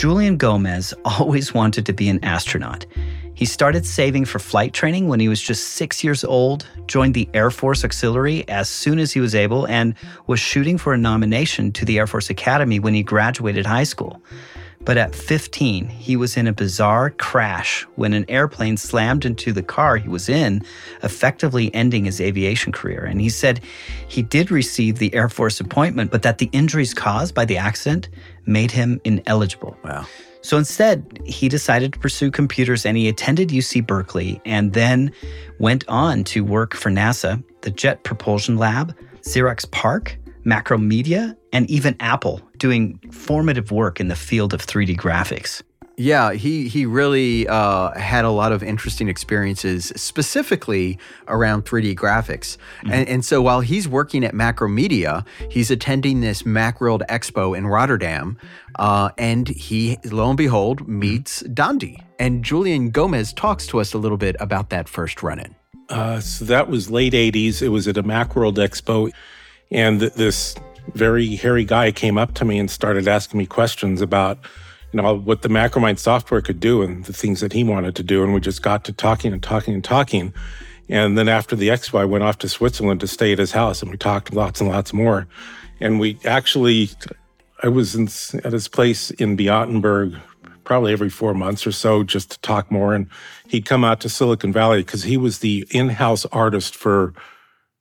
[0.00, 2.86] Julian Gomez always wanted to be an astronaut.
[3.34, 7.28] He started saving for flight training when he was just six years old, joined the
[7.34, 9.94] Air Force Auxiliary as soon as he was able, and
[10.26, 14.22] was shooting for a nomination to the Air Force Academy when he graduated high school.
[14.84, 19.62] But at 15, he was in a bizarre crash when an airplane slammed into the
[19.62, 20.62] car he was in,
[21.02, 23.04] effectively ending his aviation career.
[23.04, 23.60] And he said
[24.08, 28.08] he did receive the Air Force appointment, but that the injuries caused by the accident
[28.46, 29.76] made him ineligible.
[29.84, 30.06] Wow.
[30.42, 35.12] So instead, he decided to pursue computers and he attended UC Berkeley and then
[35.58, 40.16] went on to work for NASA, the Jet Propulsion Lab, Xerox PARC,
[40.46, 45.62] Macromedia, and even Apple, doing formative work in the field of 3D graphics.
[46.00, 52.56] Yeah, he he really uh, had a lot of interesting experiences, specifically around 3D graphics.
[52.84, 58.38] And, and so while he's working at Macromedia, he's attending this Macworld Expo in Rotterdam,
[58.78, 62.02] uh, and he lo and behold meets Dondi.
[62.18, 65.54] And Julian Gomez talks to us a little bit about that first run-in.
[65.90, 67.60] Uh, so that was late 80s.
[67.60, 69.12] It was at a Macworld Expo.
[69.70, 70.54] And th- this
[70.94, 74.38] very hairy guy came up to me and started asking me questions about,
[74.92, 78.02] you know, what the Macromind software could do and the things that he wanted to
[78.02, 78.22] do.
[78.22, 80.32] And we just got to talking and talking and talking.
[80.88, 83.82] And then after the expo, I went off to Switzerland to stay at his house
[83.82, 85.28] and we talked lots and lots more.
[85.80, 86.90] And we actually,
[87.62, 88.08] I was in,
[88.44, 90.20] at his place in Beatenberg
[90.64, 92.94] probably every four months or so just to talk more.
[92.94, 93.08] And
[93.48, 97.14] he'd come out to Silicon Valley because he was the in house artist for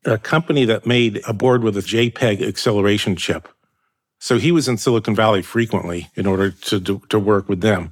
[0.05, 3.47] a company that made a board with a JPEG acceleration chip.
[4.19, 7.91] So he was in Silicon Valley frequently in order to, do, to work with them.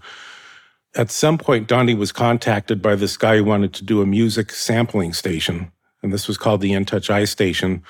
[0.96, 4.52] At some point, Dondi was contacted by this guy who wanted to do a music
[4.52, 7.84] sampling station, and this was called the InTouch I Station.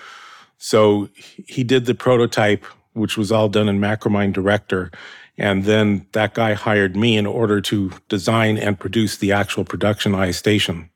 [0.57, 4.91] So he did the prototype, which was all done in Macromind Director,
[5.37, 10.13] and then that guy hired me in order to design and produce the actual production
[10.13, 10.89] iStation.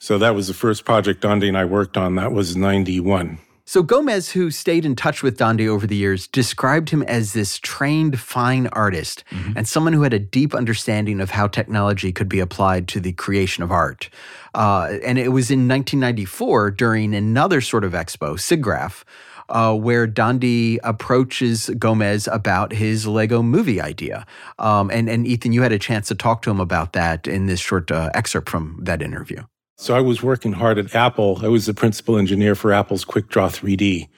[0.00, 2.14] So that was the first project Dondi and I worked on.
[2.14, 3.38] That was 91.
[3.66, 7.58] So Gomez, who stayed in touch with Dondi over the years, described him as this
[7.58, 9.52] trained fine artist mm-hmm.
[9.56, 13.12] and someone who had a deep understanding of how technology could be applied to the
[13.12, 14.08] creation of art.
[14.54, 19.04] Uh, and it was in 1994 during another sort of expo, SIGGRAPH,
[19.50, 24.26] uh, where Donde approaches Gomez about his Lego movie idea.
[24.58, 27.46] Um, and, and Ethan, you had a chance to talk to him about that in
[27.46, 29.44] this short uh, excerpt from that interview.
[29.80, 31.40] So I was working hard at Apple.
[31.42, 34.08] I was the principal engineer for Apple's QuickDraw 3D.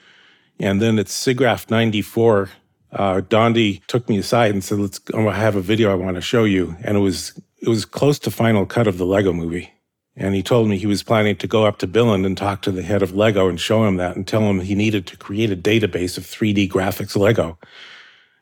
[0.59, 2.49] And then at SIGGRAPH 94,
[2.91, 4.99] uh, Dondi took me aside and said, "Let's.
[5.15, 8.19] I have a video I want to show you." And it was it was close
[8.19, 9.71] to final cut of the Lego Movie.
[10.17, 12.71] And he told me he was planning to go up to Billund and talk to
[12.71, 15.49] the head of Lego and show him that and tell him he needed to create
[15.49, 17.57] a database of 3D graphics Lego.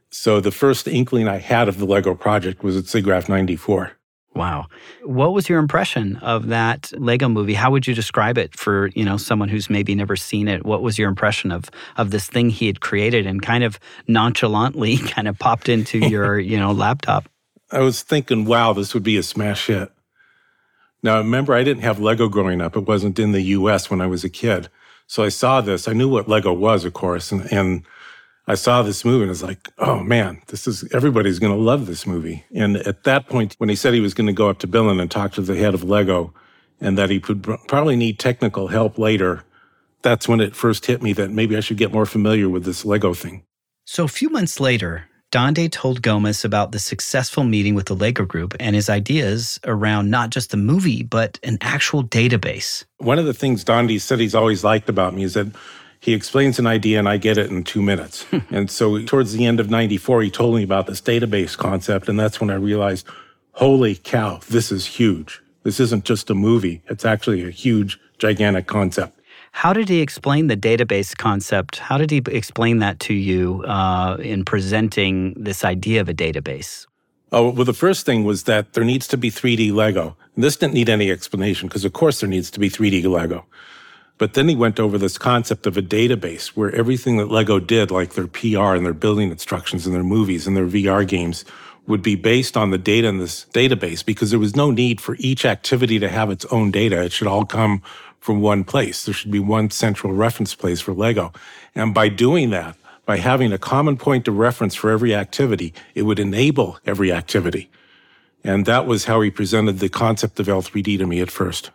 [0.10, 3.92] So the first inkling I had of the Lego project was at SIGGRAPH 94.
[4.34, 4.68] Wow.
[5.04, 7.54] What was your impression of that Lego movie?
[7.54, 10.66] How would you describe it for, you know, someone who's maybe never seen it?
[10.66, 14.98] What was your impression of of this thing he had created and kind of nonchalantly
[15.10, 17.28] kind of popped into your, you know, laptop?
[17.72, 19.92] I was thinking, wow, this would be a smash hit.
[21.04, 22.76] Now, remember, I didn't have Lego growing up.
[22.78, 24.70] It wasn't in the US when I was a kid.
[25.08, 25.88] So I saw this.
[25.88, 27.32] I knew what Lego was, of course.
[27.32, 27.84] And, and
[28.48, 31.62] I saw this movie and I was like, oh man, this is, everybody's going to
[31.62, 32.44] love this movie.
[32.54, 35.02] And at that point, when he said he was going to go up to Billund
[35.02, 36.34] and talk to the head of Lego
[36.80, 39.44] and that he would probably need technical help later,
[40.02, 42.84] that's when it first hit me that maybe I should get more familiar with this
[42.84, 43.44] Lego thing.
[43.86, 48.26] So a few months later, Dondi told Gomez about the successful meeting with the Lego
[48.26, 52.84] Group and his ideas around not just the movie, but an actual database.
[52.98, 55.48] One of the things Dondi said he's always liked about me is that
[56.02, 58.26] he explains an idea and I get it in two minutes.
[58.50, 62.10] and so towards the end of 94, he told me about this database concept.
[62.10, 63.08] And that's when I realized,
[63.52, 65.42] holy cow, this is huge.
[65.62, 66.82] This isn't just a movie.
[66.88, 69.20] It's actually a huge, gigantic concept.
[69.52, 71.78] How did he explain the database concept?
[71.78, 76.88] How did he explain that to you uh, in presenting this idea of a database?
[77.32, 80.18] Oh, well, the first thing was that there needs to be 3D Lego.
[80.36, 83.46] And this didn't need any explanation because, of course, there needs to be 3D Lego.
[84.22, 87.90] But then he went over this concept of a database where everything that Lego did,
[87.90, 91.44] like their PR and their building instructions and their movies and their VR games,
[91.88, 95.16] would be based on the data in this database because there was no need for
[95.18, 97.02] each activity to have its own data.
[97.02, 97.82] It should all come
[98.20, 99.06] from one place.
[99.06, 101.34] There should be one central reference place for Lego.
[101.74, 106.04] And by doing that, by having a common point of reference for every activity, it
[106.04, 107.72] would enable every activity.
[108.44, 111.72] And that was how he presented the concept of L3D to me at first.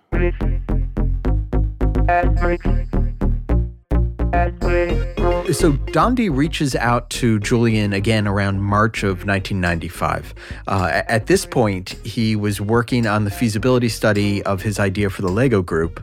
[5.52, 10.34] So Dondi reaches out to Julian again around March of 1995.
[10.68, 15.22] Uh, at this point, he was working on the feasibility study of his idea for
[15.22, 16.00] the Lego Group,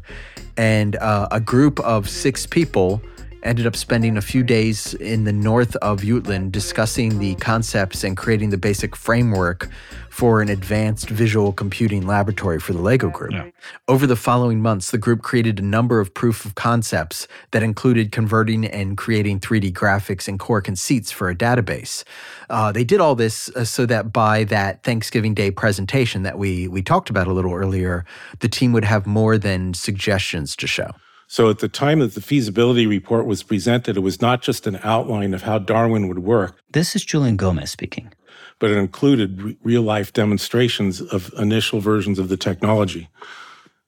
[0.57, 3.01] and uh, a group of six people
[3.43, 8.17] ended up spending a few days in the north of Jutland discussing the concepts and
[8.17, 9.69] creating the basic framework
[10.09, 13.31] for an advanced visual computing laboratory for the LEGO group.
[13.31, 13.49] Yeah.
[13.87, 18.11] Over the following months, the group created a number of proof of concepts that included
[18.11, 22.03] converting and creating 3D graphics and core conceits for a database.
[22.49, 26.67] Uh, they did all this uh, so that by that Thanksgiving Day presentation that we
[26.67, 28.05] we talked about a little earlier,
[28.39, 30.91] the team would have more than suggestions to show.
[31.27, 34.79] So at the time that the feasibility report was presented, it was not just an
[34.83, 36.59] outline of how Darwin would work.
[36.71, 38.13] This is Julian Gomez speaking.
[38.59, 43.09] But it included re- real life demonstrations of initial versions of the technology.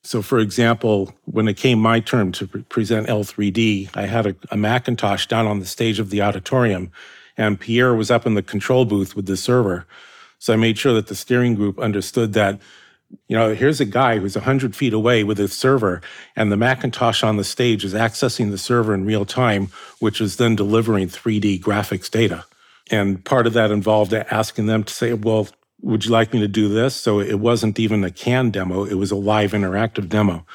[0.04, 4.36] So, for example, when it came my turn to pre- present L3D, I had a,
[4.52, 6.92] a Macintosh down on the stage of the auditorium,
[7.38, 9.86] and Pierre was up in the control booth with the server.
[10.38, 12.60] So I made sure that the steering group understood that
[13.28, 16.02] you know, here's a guy who's 100 feet away with a server,
[16.36, 20.38] and the Macintosh on the stage is accessing the server in real time, which is
[20.38, 22.46] then delivering 3D graphics data.
[22.92, 25.48] And part of that involved asking them to say, well,
[25.82, 26.96] would you like me to do this?
[26.96, 30.46] So it wasn't even a canned demo, it was a live interactive demo.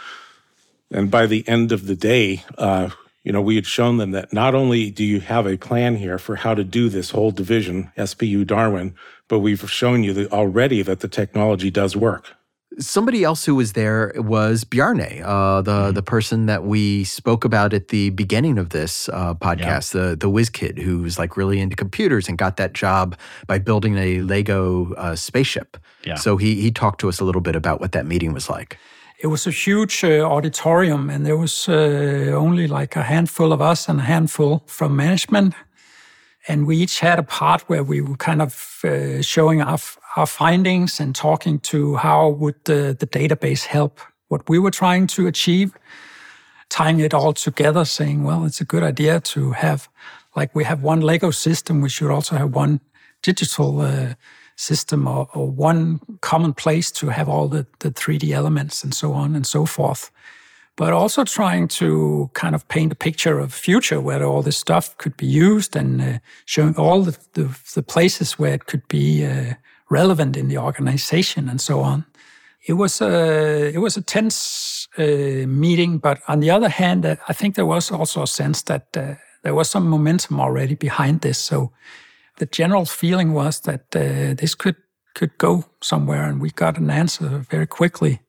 [0.93, 2.91] And by the end of the day, uh,
[3.23, 6.19] you know, we had shown them that not only do you have a plan here
[6.19, 8.95] for how to do this whole division, SPU Darwin,
[9.29, 12.35] but we've shown you already that the technology does work.
[12.79, 15.95] Somebody else who was there was Bjarne, uh, the Mm-hmm.
[15.95, 20.29] the person that we spoke about at the beginning of this uh, podcast, the the
[20.29, 23.17] whiz kid who was like really into computers and got that job
[23.47, 25.77] by building a Lego uh, spaceship.
[26.07, 26.17] Yeah.
[26.17, 28.77] So he he talked to us a little bit about what that meeting was like.
[29.23, 33.61] It was a huge uh, auditorium, and there was uh, only like a handful of
[33.61, 35.55] us and a handful from management.
[36.49, 40.27] And we each had a part where we were kind of uh, showing off our
[40.27, 45.27] findings and talking to how would the, the database help what we were trying to
[45.27, 45.77] achieve,
[46.69, 49.89] tying it all together, saying, well, it's a good idea to have,
[50.37, 52.81] like we have one Lego system, we should also have one
[53.23, 54.15] digital uh,
[54.57, 59.13] system or, or one common place to have all the, the 3D elements and so
[59.13, 60.11] on and so forth.
[60.77, 64.97] But also trying to kind of paint a picture of future where all this stuff
[64.97, 69.27] could be used and uh, showing all the, the, the places where it could be
[69.27, 69.55] uh,
[69.91, 72.05] relevant in the organization and so on.
[72.67, 77.17] It was a it was a tense uh, meeting, but on the other hand, uh,
[77.29, 81.21] I think there was also a sense that uh, there was some momentum already behind
[81.21, 81.39] this.
[81.39, 81.73] So
[82.37, 84.77] the general feeling was that uh, this could
[85.15, 88.21] could go somewhere, and we got an answer very quickly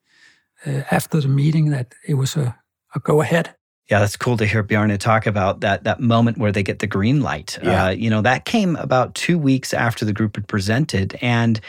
[0.66, 2.55] uh, after the meeting that it was a,
[2.95, 3.55] a go ahead.
[3.92, 6.88] Yeah, that's cool to hear Bjarne talk about that that moment where they get the
[6.88, 7.60] green light.
[7.62, 7.88] Yeah.
[7.88, 11.20] Uh, you know, that came about two weeks after the group had presented.
[11.22, 11.60] And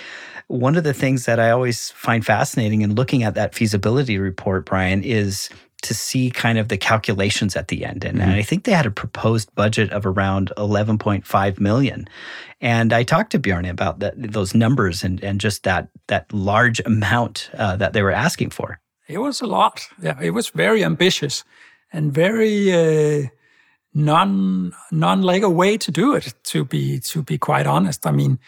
[0.47, 4.67] one of the things that I always find fascinating in looking at that feasibility report,
[4.67, 5.51] Brian, is
[5.83, 8.05] to see kind of the calculations at the end.
[8.05, 12.09] And, and I think they had a proposed budget of around 11.5 million.
[12.61, 16.79] And I talked to Bjarne about that, those numbers and, and just that that large
[16.87, 18.79] amount uh, that they were asking for.
[19.09, 19.89] It was a lot.
[20.01, 21.43] Yeah, it was very ambitious
[21.93, 23.29] and very uh,
[23.95, 25.23] non non
[25.57, 26.35] way to do it.
[26.45, 28.39] To be to be quite honest, I mean,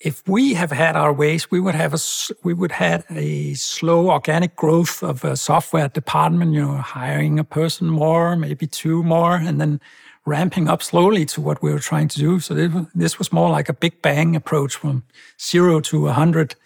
[0.00, 1.98] if we have had our ways, we would have a
[2.42, 6.52] we would had a slow organic growth of a software department.
[6.52, 9.80] You know, hiring a person more, maybe two more, and then
[10.24, 12.40] ramping up slowly to what we were trying to do.
[12.40, 15.04] So this was, this was more like a big bang approach from
[15.40, 16.56] zero to a hundred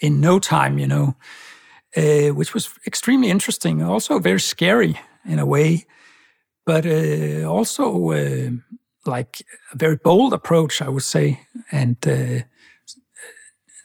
[0.00, 0.78] in no time.
[0.78, 1.16] You know
[1.96, 5.86] uh, which was extremely interesting, also very scary in a way,
[6.64, 8.50] but uh, also uh,
[9.06, 12.44] like a very bold approach, I would say, and uh,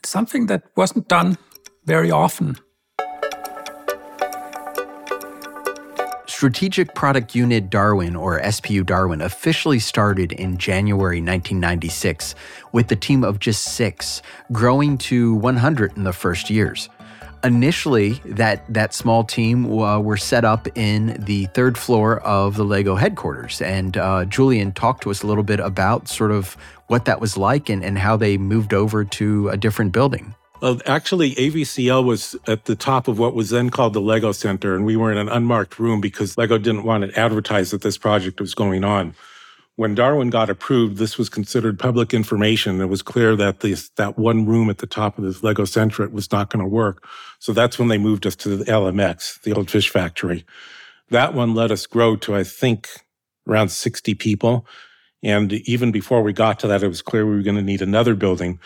[0.04, 1.38] something that wasn't done
[1.84, 2.56] very often.
[6.26, 12.34] Strategic Product Unit Darwin, or SPU Darwin, officially started in January 1996
[12.72, 16.88] with a team of just six, growing to 100 in the first years.
[17.44, 22.64] Initially, that, that small team uh, were set up in the third floor of the
[22.64, 23.60] Lego headquarters.
[23.60, 27.36] And uh, Julian talked to us a little bit about sort of what that was
[27.36, 30.34] like and, and how they moved over to a different building.
[30.62, 34.76] Well, actually, AVCL was at the top of what was then called the Lego Center,
[34.76, 37.98] and we were in an unmarked room because Lego didn't want to advertise that this
[37.98, 39.16] project was going on.
[39.74, 42.80] When Darwin got approved, this was considered public information.
[42.80, 46.08] It was clear that this that one room at the top of this Lego Center
[46.08, 47.08] was not going to work.
[47.42, 50.44] So that's when they moved us to the LMX, the old fish factory.
[51.10, 52.88] That one let us grow to, I think,
[53.48, 54.64] around 60 people.
[55.24, 57.82] And even before we got to that, it was clear we were going to need
[57.82, 58.60] another building.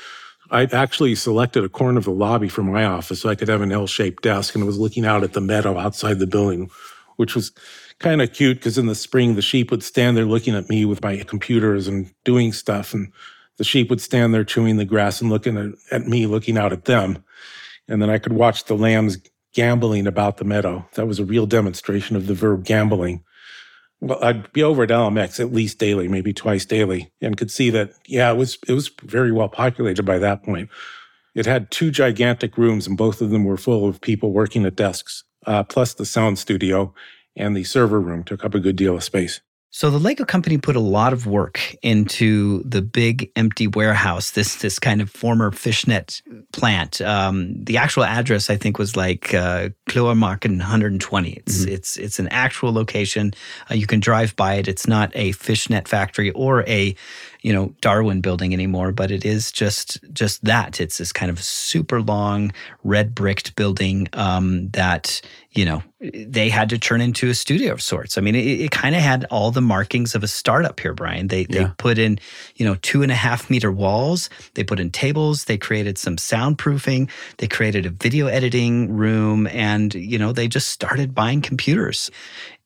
[0.50, 3.62] I actually selected a corner of the lobby for my office so I could have
[3.62, 6.68] an L-shaped desk and was looking out at the meadow outside the building,
[7.16, 7.52] which was
[7.98, 10.84] kind of cute because in the spring the sheep would stand there looking at me
[10.84, 13.10] with my computers and doing stuff and
[13.56, 16.74] the sheep would stand there chewing the grass and looking at, at me looking out
[16.74, 17.24] at them.
[17.88, 19.18] And then I could watch the lambs
[19.54, 20.86] gambling about the meadow.
[20.94, 23.24] That was a real demonstration of the verb gambling.
[24.00, 27.70] Well, I'd be over at LMX at least daily, maybe twice daily, and could see
[27.70, 30.68] that, yeah, it was it was very well populated by that point.
[31.34, 34.76] It had two gigantic rooms, and both of them were full of people working at
[34.76, 36.94] desks, uh, plus the sound studio
[37.36, 39.40] and the server room took up a good deal of space.
[39.76, 44.56] So the Lego company put a lot of work into the big empty warehouse, this
[44.56, 46.22] this kind of former fishnet
[46.54, 47.02] plant.
[47.02, 51.30] Um, the actual address, I think, was like uh, Kløvermarken 120.
[51.30, 53.34] It's it's it's an actual location.
[53.70, 54.66] Uh, you can drive by it.
[54.66, 56.96] It's not a fishnet factory or a
[57.42, 60.80] you know Darwin building anymore, but it is just just that.
[60.80, 62.50] It's this kind of super long
[62.82, 65.20] red bricked building um, that
[65.56, 68.18] you know they had to turn into a studio of sorts.
[68.18, 71.28] I mean, it, it kind of had all the markings of a startup here, Brian.
[71.28, 71.70] They they Yeah.
[71.78, 72.18] put in
[72.56, 74.28] you know two and a half meter walls.
[74.54, 75.44] They put in tables.
[75.44, 77.08] They created some soundproofing.
[77.38, 82.10] They created a video editing room, and you know they just started buying computers.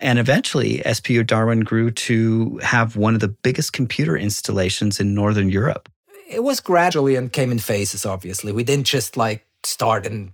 [0.00, 5.50] And eventually, SPU Darwin grew to have one of the biggest computer installations in Northern
[5.50, 5.88] Europe.
[6.28, 8.52] It was gradually and came in phases, obviously.
[8.52, 10.32] We didn't just like start and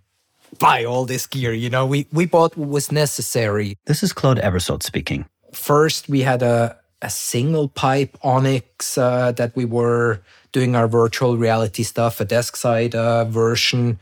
[0.59, 1.53] buy all this gear.
[1.53, 3.77] You know, we we bought what was necessary.
[3.87, 5.27] This is Claude Ebersold speaking.
[5.53, 10.21] First, we had a a single pipe Onyx uh, that we were
[10.53, 13.99] doing our virtual reality stuff, a desk side uh, version.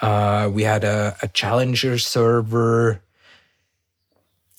[0.00, 3.02] Uh, we had a, a Challenger server.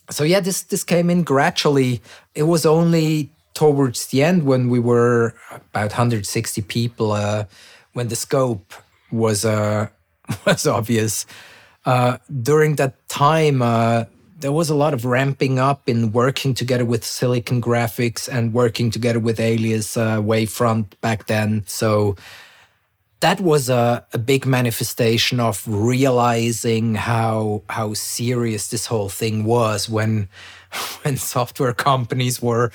[0.10, 2.02] So yeah, this this came in gradually.
[2.36, 7.46] It was only towards the end when we were about 160 people uh,
[7.94, 8.74] when the scope
[9.12, 9.88] was uh,
[10.46, 11.26] was obvious.
[11.86, 14.06] Uh, during that time, uh,
[14.40, 18.92] there was a lot of ramping up in working together with Silicon Graphics and working
[18.92, 21.64] together with Alias uh, Wavefront back then.
[21.68, 22.16] So
[23.22, 29.88] that was a, a big manifestation of realizing how how serious this whole thing was
[29.88, 30.28] when
[31.04, 32.72] when software companies were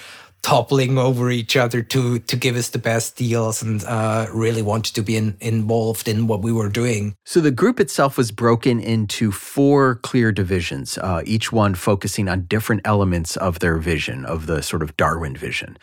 [0.47, 4.95] toppling over each other to to give us the best deals and uh, really wanted
[4.95, 7.17] to be in, involved in what we were doing.
[7.25, 12.43] So the group itself was broken into four clear divisions, uh, each one focusing on
[12.43, 15.77] different elements of their vision, of the sort of Darwin vision.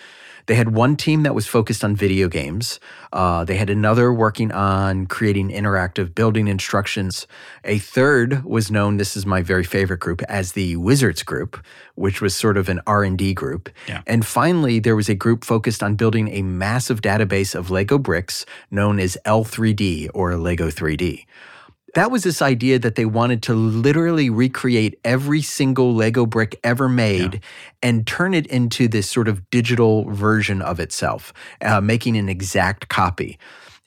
[0.45, 2.79] They had one team that was focused on video games.
[3.11, 7.27] Uh, they had another working on creating interactive building instructions.
[7.63, 8.97] A third was known.
[8.97, 11.63] This is my very favorite group as the Wizards Group,
[11.95, 13.69] which was sort of an R and D group.
[13.87, 14.01] Yeah.
[14.05, 18.45] And finally, there was a group focused on building a massive database of Lego bricks
[18.71, 21.25] known as L3D or Lego 3D
[21.93, 26.89] that was this idea that they wanted to literally recreate every single Lego brick ever
[26.89, 27.39] made yeah.
[27.81, 32.87] and turn it into this sort of digital version of itself, uh, making an exact
[32.87, 33.37] copy.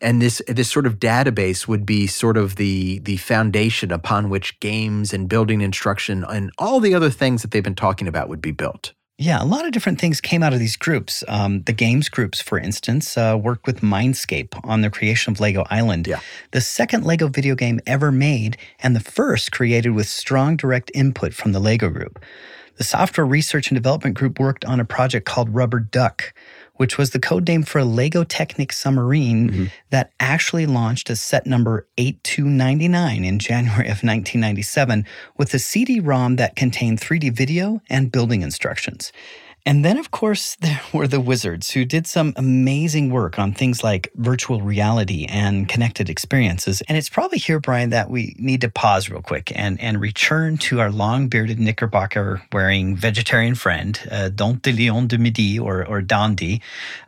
[0.00, 4.61] And this this sort of database would be sort of the the foundation upon which
[4.61, 8.42] games and building instruction and all the other things that they've been talking about would
[8.42, 8.92] be built.
[9.18, 11.24] Yeah, a lot of different things came out of these groups.
[11.26, 15.64] Um, the games groups, for instance, uh, worked with Mindscape on the creation of Lego
[15.70, 16.20] Island, yeah.
[16.50, 21.32] the second Lego video game ever made, and the first created with strong direct input
[21.32, 22.22] from the Lego group.
[22.76, 26.34] The software research and development group worked on a project called Rubber Duck,
[26.77, 29.64] which was the code name for a Lego Technic submarine mm-hmm.
[29.91, 35.05] that actually launched as set number 8299 in January of 1997
[35.37, 39.12] with a CD ROM that contained 3D video and building instructions.
[39.66, 43.82] And then, of course, there were the wizards who did some amazing work on things
[43.82, 46.82] like virtual reality and connected experiences.
[46.88, 50.56] And it's probably here, Brian, that we need to pause real quick and, and return
[50.58, 55.84] to our long bearded knickerbocker wearing vegetarian friend, uh, Don de Leon de Midi or,
[55.84, 56.02] or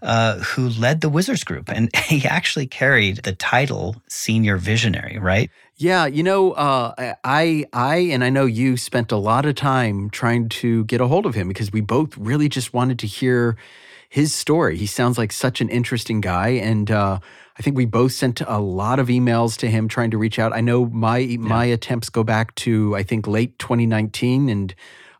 [0.03, 1.71] uh, who led the Wizards group.
[1.71, 5.51] And he actually carried the title Senior Visionary, right?
[5.81, 10.11] Yeah, you know, uh, I, I, and I know you spent a lot of time
[10.11, 13.57] trying to get a hold of him because we both really just wanted to hear
[14.09, 14.77] his story.
[14.77, 17.21] He sounds like such an interesting guy, and uh,
[17.57, 20.53] I think we both sent a lot of emails to him trying to reach out.
[20.53, 21.39] I know my yeah.
[21.39, 24.75] my attempts go back to I think late 2019, and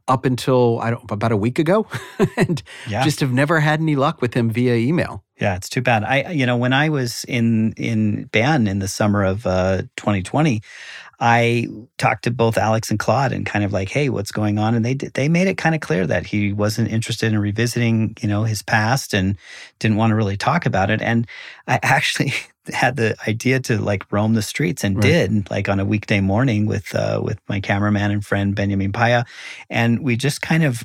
[0.09, 1.87] up until I don't about a week ago,
[2.37, 3.05] and yeah.
[3.05, 5.23] just have never had any luck with him via email.
[5.41, 6.03] Yeah, it's too bad.
[6.03, 10.63] I, you know, when I was in in Bern in the summer of uh, 2020,
[11.21, 14.75] I talked to both Alex and Claude and kind of like, hey, what's going on?
[14.75, 18.29] And they they made it kind of clear that he wasn't interested in revisiting, you
[18.29, 19.37] know, his past and
[19.79, 21.03] didn't want to really talk about it.
[21.03, 21.27] And
[21.67, 22.33] I actually
[22.69, 25.03] had the idea to like roam the streets and right.
[25.03, 29.27] did like on a weekday morning with uh, with my cameraman and friend Benjamin Paya,
[29.71, 30.85] and we just kind of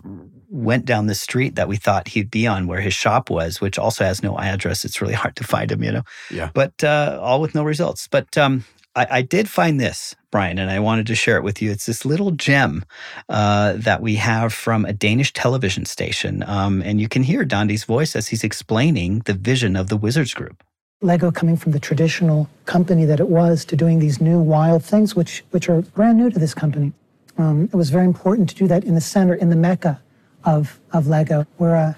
[0.53, 3.79] went down the street that we thought he'd be on where his shop was, which
[3.79, 4.85] also has no address.
[4.85, 6.03] It's really hard to find him, you know.
[6.29, 6.51] Yeah.
[6.53, 8.07] But uh, all with no results.
[8.07, 8.63] But um,
[8.95, 11.71] I, I, did find this, Brian, and I wanted to share it with you.
[11.71, 12.85] It's this little gem
[13.29, 17.83] uh, that we have from a Danish television station, um, and you can hear Dondi's
[17.83, 20.63] voice as he's explaining the vision of the Wizards Group.
[21.03, 25.15] Lego coming from the traditional company that it was to doing these new wild things,
[25.15, 26.93] which which are brand new to this company.
[27.37, 30.01] Um, it was very important to do that in the center, in the mecca
[30.45, 31.45] of of Lego.
[31.57, 31.93] We're uh,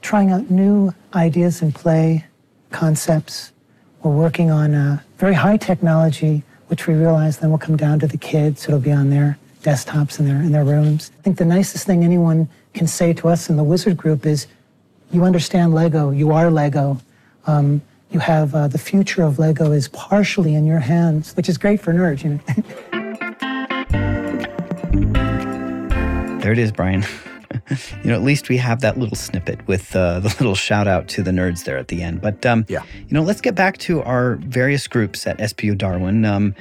[0.00, 2.26] trying out new ideas and play
[2.70, 3.52] concepts.
[4.02, 8.08] We're working on uh, very high technology, which we realize then will come down to
[8.08, 8.66] the kids.
[8.66, 11.12] It'll be on their desktops and their in their rooms.
[11.16, 14.48] I think the nicest thing anyone can say to us in the Wizard Group is,
[15.12, 16.10] "You understand Lego.
[16.10, 16.98] You are Lego."
[17.46, 17.82] Um,
[18.12, 21.80] you have uh, the future of Lego is partially in your hands, which is great
[21.80, 22.40] for nerds, you know.
[26.40, 27.04] there it is, Brian.
[27.70, 31.08] you know, at least we have that little snippet with uh, the little shout out
[31.08, 32.20] to the nerds there at the end.
[32.20, 36.24] But um, yeah, you know, let's get back to our various groups at SPU Darwin.
[36.24, 36.54] Um,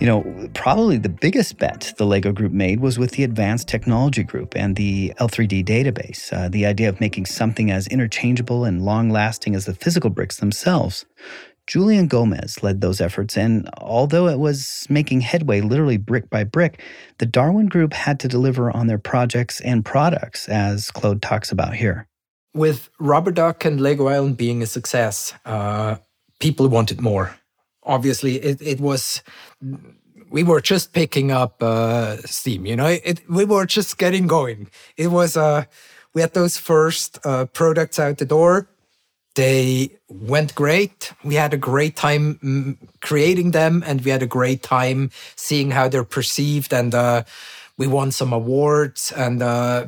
[0.00, 4.22] you know, probably the biggest bet the LEGO group made was with the Advanced Technology
[4.22, 6.32] Group and the L3D database.
[6.32, 10.38] Uh, the idea of making something as interchangeable and long lasting as the physical bricks
[10.38, 11.04] themselves
[11.70, 16.82] Julian Gomez led those efforts, and although it was making headway literally brick by brick,
[17.18, 21.74] the Darwin Group had to deliver on their projects and products, as Claude talks about
[21.74, 22.08] here.
[22.54, 25.98] With Rubber Duck and Lego Island being a success, uh,
[26.40, 27.36] people wanted more.
[27.82, 29.22] Obviously, it, it was
[30.30, 32.64] we were just picking up uh, steam.
[32.66, 34.70] You know, it, we were just getting going.
[34.96, 35.64] It was uh,
[36.14, 38.68] we had those first uh, products out the door.
[39.34, 41.12] They went great.
[41.24, 45.70] We had a great time mm, creating them, and we had a great time seeing
[45.70, 46.72] how they're perceived.
[46.72, 47.22] And uh,
[47.76, 49.86] we won some awards, and uh,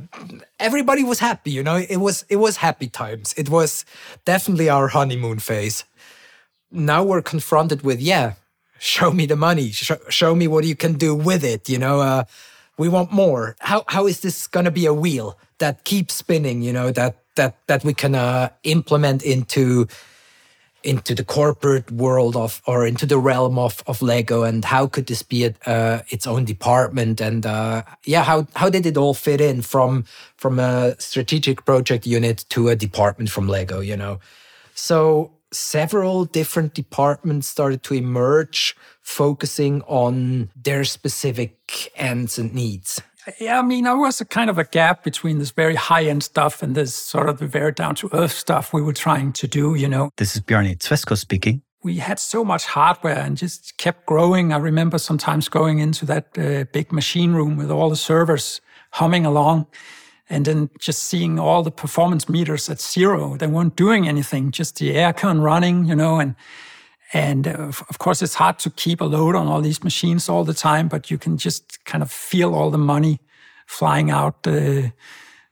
[0.59, 1.51] everybody was happy.
[1.51, 3.34] You know, it was it was happy times.
[3.36, 3.84] It was
[4.24, 5.84] definitely our honeymoon phase.
[6.72, 8.34] Now we're confronted with yeah,
[8.78, 11.68] show me the money, show, show me what you can do with it.
[11.68, 12.24] You know, uh,
[12.78, 13.56] we want more.
[13.60, 16.62] How how is this going to be a wheel that keeps spinning?
[16.62, 19.86] You know that that that we can uh, implement into
[20.84, 25.06] into the corporate world of or into the realm of of Lego and how could
[25.06, 29.14] this be a, uh, its own department and uh, yeah how how did it all
[29.14, 30.04] fit in from
[30.36, 34.18] from a strategic project unit to a department from Lego you know
[34.74, 43.00] so several different departments started to emerge focusing on their specific ends and needs
[43.38, 46.22] yeah, I mean, there was a kind of a gap between this very high end
[46.22, 49.46] stuff and this sort of the very down to earth stuff we were trying to
[49.46, 50.11] do, you know.
[50.16, 51.62] This is Bjarne Tveskov speaking.
[51.82, 54.53] We had so much hardware and just kept growing.
[54.53, 58.61] I remember sometimes going into that uh, big machine room with all the servers
[58.92, 59.66] humming along
[60.32, 63.36] and then just seeing all the performance meters at zero.
[63.36, 66.34] They weren't doing anything, just the aircon running, you know, and
[67.12, 70.44] and uh, of course, it's hard to keep a load on all these machines all
[70.44, 73.20] the time, but you can just kind of feel all the money
[73.66, 74.88] flying out uh,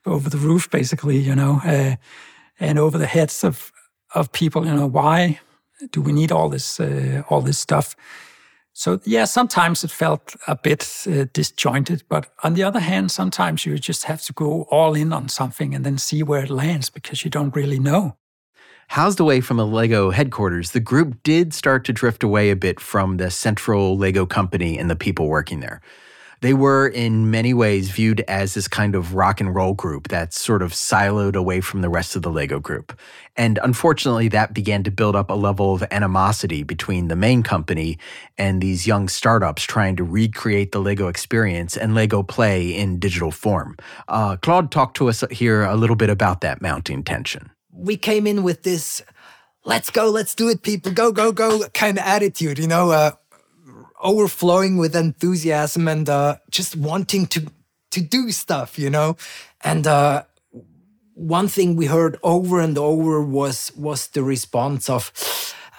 [0.06, 1.96] over the roof, basically, you know, uh,
[2.58, 3.72] and over the heads of
[4.14, 4.64] of people.
[4.64, 5.40] You know, why
[5.90, 7.94] do we need all this uh, all this stuff?
[8.80, 13.66] So yeah, sometimes it felt a bit uh, disjointed, but on the other hand, sometimes
[13.66, 16.88] you just have to go all in on something and then see where it lands
[16.88, 18.16] because you don't really know.
[18.88, 22.80] Housed away from the Lego headquarters, the group did start to drift away a bit
[22.80, 25.82] from the central Lego company and the people working there.
[26.40, 30.40] They were, in many ways, viewed as this kind of rock and roll group that's
[30.40, 32.98] sort of siloed away from the rest of the Lego group.
[33.36, 37.98] And unfortunately, that began to build up a level of animosity between the main company
[38.38, 43.30] and these young startups trying to recreate the Lego experience and Lego play in digital
[43.30, 43.76] form.
[44.08, 48.26] Uh, Claude talked to us here a little bit about that mounting tension we came
[48.26, 49.02] in with this
[49.64, 53.12] let's go, let's do it, people, go, go, go kind of attitude, you know, uh,
[54.02, 57.46] overflowing with enthusiasm and uh, just wanting to
[57.90, 59.16] to do stuff, you know.
[59.62, 60.24] And uh,
[61.14, 65.12] one thing we heard over and over was was the response of,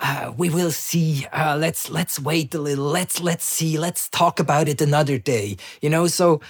[0.01, 1.25] uh, "We will see.
[1.33, 2.85] Uh, let's let's wait a little.
[2.85, 3.77] Let's let's see.
[3.77, 6.41] Let's talk about it another day." You know, so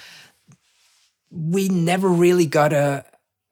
[1.29, 3.05] we never really got a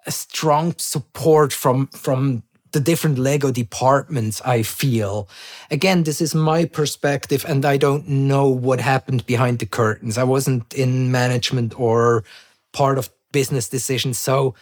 [0.05, 5.28] a strong support from from the different Lego departments, I feel.
[5.72, 10.17] Again, this is my perspective, and I don't know what happened behind the curtains.
[10.17, 12.24] I wasn't in management or
[12.72, 14.55] part of business decisions, so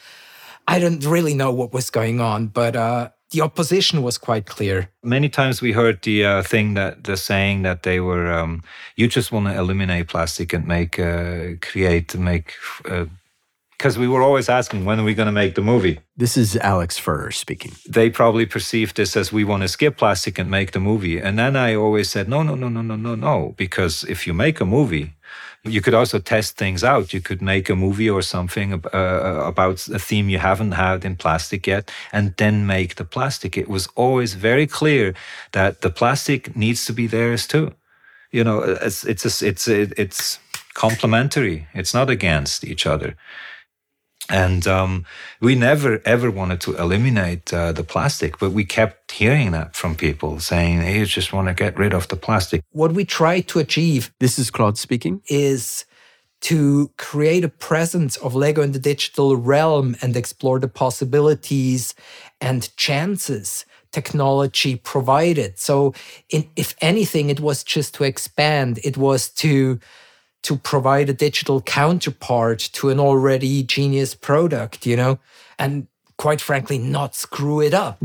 [0.68, 2.48] I don't really know what was going on.
[2.48, 4.90] But uh, the opposition was quite clear.
[5.04, 8.64] Many times we heard the uh, thing that the saying that they were, um,
[8.96, 12.54] you just want to eliminate plastic and make, uh, create, make
[12.90, 13.06] uh,
[13.78, 16.56] because we were always asking when are we going to make the movie this is
[16.58, 20.72] alex Fuhrer speaking they probably perceived this as we want to skip plastic and make
[20.72, 24.04] the movie and then i always said no no no no no no no because
[24.06, 25.14] if you make a movie
[25.64, 27.14] you could also test things out.
[27.14, 31.16] You could make a movie or something uh, about a theme you haven't had in
[31.16, 33.58] plastic yet, and then make the plastic.
[33.58, 35.14] It was always very clear
[35.52, 37.74] that the plastic needs to be theirs too.
[38.32, 40.40] You know, it's it's a, it's a, it's
[40.74, 41.68] complementary.
[41.74, 43.16] It's not against each other.
[44.30, 45.06] And um,
[45.40, 49.96] we never ever wanted to eliminate uh, the plastic, but we kept hearing that from
[49.96, 53.42] people saying, "Hey, you just want to get rid of the plastic." What we try
[53.42, 55.86] to achieve, this is Claude speaking, is
[56.40, 61.96] to create a presence of Lego in the digital realm and explore the possibilities
[62.40, 65.58] and chances technology provided.
[65.58, 65.94] So,
[66.30, 68.80] in, if anything, it was just to expand.
[68.84, 69.80] It was to
[70.48, 75.20] to provide a digital counterpart to an already genius product, you know,
[75.60, 78.02] and quite frankly, not screw it up.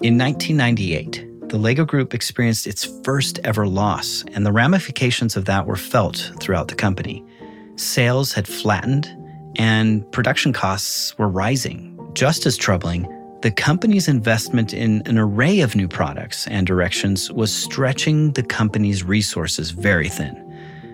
[0.00, 5.66] In 1998, the LEGO Group experienced its first ever loss, and the ramifications of that
[5.66, 7.22] were felt throughout the company.
[7.76, 9.14] Sales had flattened,
[9.56, 13.06] and production costs were rising Just as troubling,
[13.42, 19.02] the company's investment in an array of new products and directions was stretching the company's
[19.02, 20.38] resources very thin.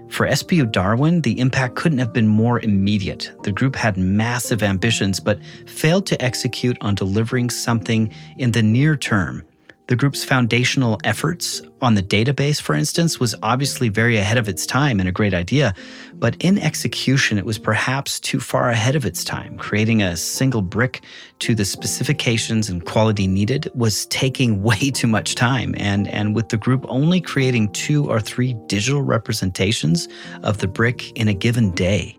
[0.09, 3.31] For SPU Darwin, the impact couldn't have been more immediate.
[3.43, 8.97] The group had massive ambitions, but failed to execute on delivering something in the near
[8.97, 9.45] term
[9.89, 14.67] the group's foundational efforts on the database, for instance, was obviously very ahead of its
[14.67, 15.75] time and a great idea,
[16.15, 19.57] but in execution, it was perhaps too far ahead of its time.
[19.57, 21.03] Creating a single brick
[21.39, 26.51] to the specifications and quality needed was taking way too much time, and, and with
[26.51, 30.07] the group only creating two or three digital representations
[30.43, 32.18] of the brick in a given day.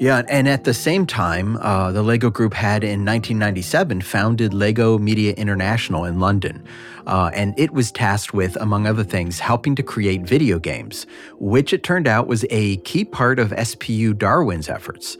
[0.00, 4.96] Yeah, and at the same time, uh, the Lego Group had in 1997 founded Lego
[4.96, 6.64] Media International in London.
[7.06, 11.06] Uh, and it was tasked with, among other things, helping to create video games,
[11.38, 15.18] which it turned out was a key part of SPU Darwin's efforts.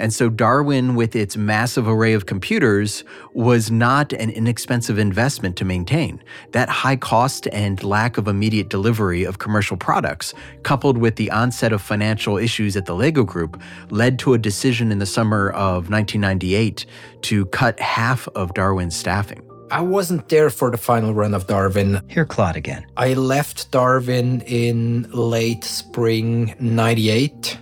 [0.00, 5.64] And so Darwin, with its massive array of computers, was not an inexpensive investment to
[5.64, 6.22] maintain.
[6.52, 10.32] That high cost and lack of immediate delivery of commercial products,
[10.62, 14.90] coupled with the onset of financial issues at the Lego Group, led to a decision
[14.90, 16.86] in the summer of 1998
[17.22, 19.42] to cut half of Darwin's staffing.
[19.70, 22.02] I wasn't there for the final run of Darwin.
[22.08, 22.86] Here, Claude again.
[22.96, 27.56] I left Darwin in late spring 98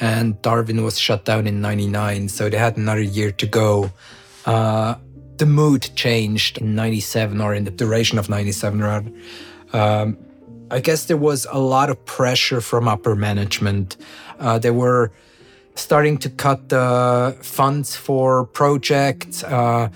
[0.00, 3.90] and Darwin was shut down in 99, so they had another year to go.
[4.44, 4.96] Uh,
[5.36, 9.10] the mood changed in 97 or in the duration of 97 rather.
[9.72, 10.18] Um,
[10.70, 13.96] I guess there was a lot of pressure from upper management.
[14.38, 15.12] Uh, they were
[15.74, 19.88] starting to cut the funds for projects, uh,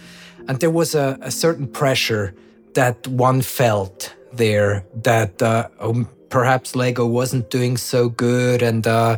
[0.46, 2.34] and there was a, a, certain pressure
[2.74, 9.16] that one felt there that uh, um, perhaps Lego wasn't doing so good and uh,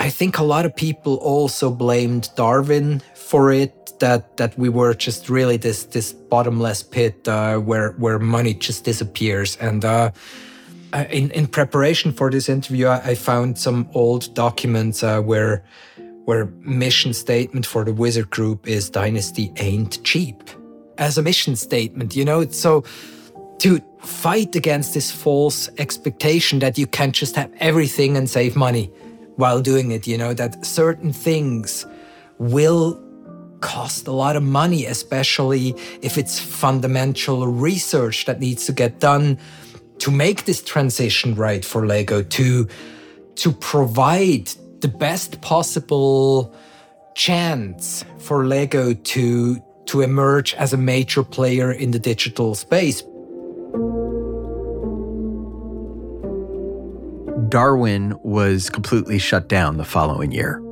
[0.00, 3.74] I think a lot of people also blamed Darwin for it.
[4.00, 8.84] That that we were just really this this bottomless pit uh, where where money just
[8.84, 9.56] disappears.
[9.56, 10.12] And uh,
[11.10, 15.64] in in preparation for this interview, I, I found some old documents uh, where
[16.26, 20.48] where mission statement for the Wizard Group is Dynasty ain't cheap.
[20.96, 22.84] As a mission statement, you know, so
[23.58, 28.92] to fight against this false expectation that you can just have everything and save money
[29.38, 31.86] while doing it, you know, that certain things
[32.38, 33.00] will
[33.60, 39.38] cost a lot of money, especially if it's fundamental research that needs to get done
[39.98, 42.66] to make this transition right for Lego, to,
[43.36, 44.48] to provide
[44.80, 46.52] the best possible
[47.14, 53.04] chance for Lego to, to emerge as a major player in the digital space.
[57.48, 60.62] Darwin was completely shut down the following year.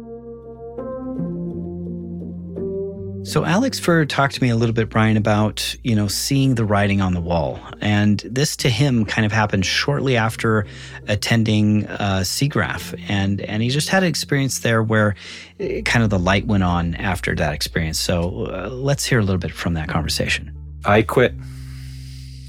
[3.27, 6.65] So Alex Fuhrer talked to me a little bit, Brian, about you know seeing the
[6.65, 10.65] writing on the wall, and this to him kind of happened shortly after
[11.09, 15.17] attending uh, SIGGRAPH, and and he just had an experience there where
[15.59, 17.99] it, kind of the light went on after that experience.
[17.99, 20.57] So uh, let's hear a little bit from that conversation.
[20.85, 21.35] I quit.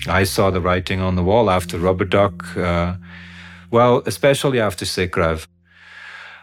[0.07, 2.55] I saw the writing on the wall after Rubber Duck.
[2.55, 2.97] Uh,
[3.71, 5.47] well, especially after SIGGRAPH.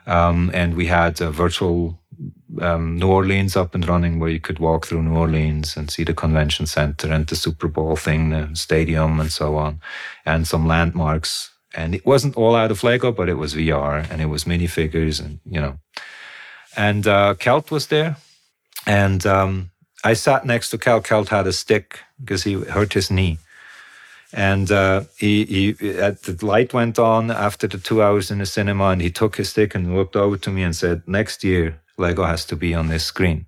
[0.06, 1.98] Um, and we had a virtual
[2.60, 6.04] um, New Orleans up and running where you could walk through New Orleans and see
[6.04, 9.80] the convention center and the Super Bowl thing, the stadium, and so on,
[10.24, 11.50] and some landmarks.
[11.74, 15.24] And it wasn't all out of Lego, but it was VR and it was minifigures,
[15.24, 15.78] and you know.
[16.76, 18.16] And uh, Kjeld was there,
[18.86, 19.70] and um,
[20.04, 21.04] I sat next to Kjeld.
[21.06, 23.38] Kjeld had a stick because he hurt his knee,
[24.34, 28.86] and uh, he, he the light went on after the two hours in the cinema,
[28.88, 32.24] and he took his stick and looked over to me and said, "Next year, Lego
[32.24, 33.46] has to be on this screen."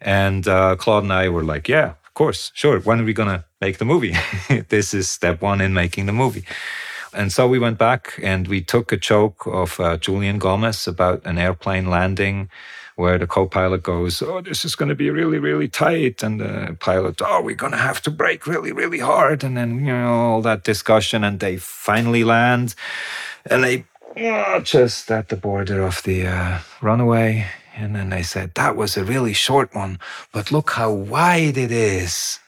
[0.00, 2.78] And uh, Claude and I were like, "Yeah, of course, sure.
[2.78, 4.14] When are we gonna make the movie?
[4.68, 6.44] this is step one in making the movie."
[7.12, 11.26] And so we went back and we took a joke of uh, Julian Gomez about
[11.26, 12.50] an airplane landing
[12.96, 16.76] where the co-pilot goes, "Oh, this is going to be really, really tight," and the
[16.80, 20.12] pilot, "Oh, we're going to have to brake really, really hard," and then you know
[20.12, 22.74] all that discussion, and they finally land,
[23.44, 23.84] and they
[24.62, 29.04] just at the border of the uh, runaway, and then they said that was a
[29.04, 29.98] really short one,
[30.32, 32.40] but look how wide it is.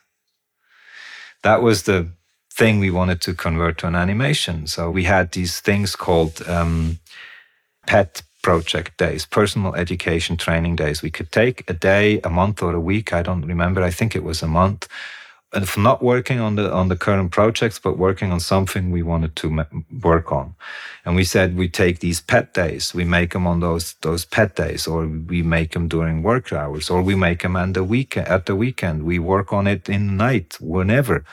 [1.43, 2.09] That was the
[2.51, 4.67] thing we wanted to convert to an animation.
[4.67, 6.99] So we had these things called um,
[7.87, 11.03] pet project days, personal education training days.
[11.03, 13.13] We could take a day, a month, or a week.
[13.13, 13.81] I don't remember.
[13.83, 14.89] I think it was a month
[15.55, 19.03] and of not working on the on the current projects, but working on something we
[19.03, 19.47] wanted to
[20.11, 20.55] work on.
[21.05, 24.57] And we said we take these pet days, we make them on those those pet
[24.57, 28.29] days, or we make them during work hours, or we make them at the weekend.
[28.29, 31.25] At the weekend, we work on it in night, whenever.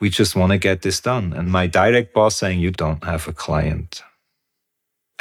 [0.00, 1.32] We just want to get this done.
[1.36, 4.02] And my direct boss saying, "You don't have a client."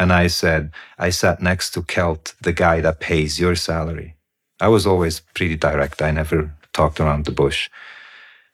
[0.02, 4.16] And I said, I sat next to Kjeld, the guy that pays your salary.
[4.60, 6.02] I was always pretty direct.
[6.02, 7.70] I never talked around the bush.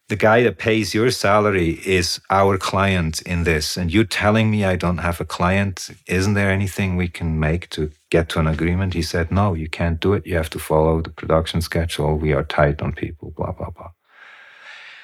[0.09, 4.65] The guy that pays your salary is our client in this and you telling me
[4.65, 5.89] i don't have a client?
[6.19, 8.93] Isn't there anything we can make to get to an agreement?
[8.93, 10.27] He said no you can't do it.
[10.27, 12.17] You have to follow the production schedule.
[12.17, 13.91] We are tight on people blah blah blah.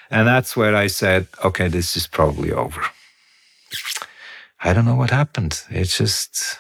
[0.09, 2.81] And that's where i said okay this is probably over
[4.63, 6.59] i don't know what happened it just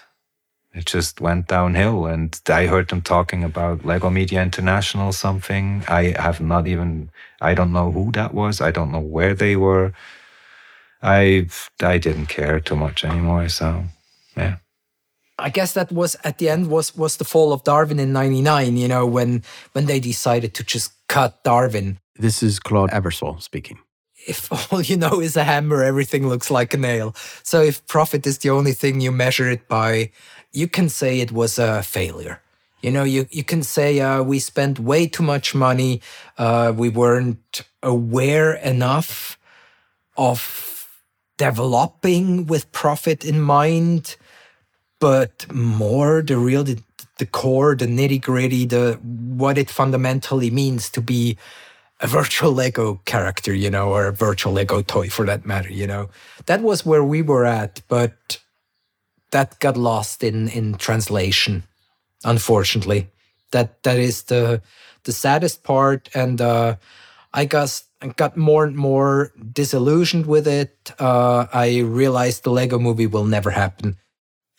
[0.73, 6.13] it just went downhill and i heard them talking about lego media international something i
[6.19, 7.09] have not even
[7.41, 9.93] i don't know who that was i don't know where they were
[11.01, 11.47] i
[11.81, 13.83] i didn't care too much anymore so
[14.35, 14.57] yeah
[15.39, 18.77] I guess that was at the end was was the fall of Darwin in '99.
[18.77, 19.43] You know when
[19.73, 21.99] when they decided to just cut Darwin.
[22.15, 23.79] This is Claude Ebersold speaking.
[24.27, 27.15] If all you know is a hammer, everything looks like a nail.
[27.43, 30.11] So if profit is the only thing you measure it by,
[30.51, 32.41] you can say it was a failure.
[32.81, 36.01] You know, you, you can say uh, we spent way too much money.
[36.37, 39.37] Uh, we weren't aware enough
[40.17, 40.89] of
[41.37, 44.17] developing with profit in mind,
[44.99, 46.83] but more the real, the,
[47.19, 51.37] the core, the nitty gritty, the what it fundamentally means to be
[52.03, 55.87] a virtual Lego character, you know, or a virtual Lego toy for that matter, you
[55.87, 56.09] know.
[56.45, 58.39] That was where we were at, but
[59.31, 61.63] that got lost in in translation
[62.23, 63.09] unfortunately.
[63.51, 64.61] That that is the
[65.03, 66.75] the saddest part and uh,
[67.33, 67.83] i guess
[68.15, 70.91] got more and more disillusioned with it.
[70.99, 73.97] Uh, i realized the lego movie will never happen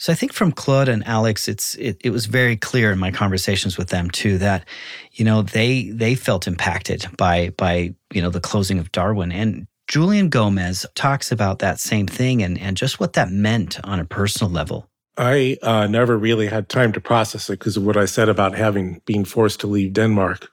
[0.04, 3.10] so I think from Claude and Alex, it's it, it was very clear in my
[3.10, 4.68] conversations with them too that,
[5.12, 9.66] you know, they they felt impacted by by you know the closing of Darwin, and
[9.88, 14.04] Julian Gomez talks about that same thing and, and just what that meant on a
[14.04, 14.90] personal level.
[15.16, 18.54] I uh, never really had time to process it because of what I said about
[18.54, 20.50] having been forced to leave Denmark.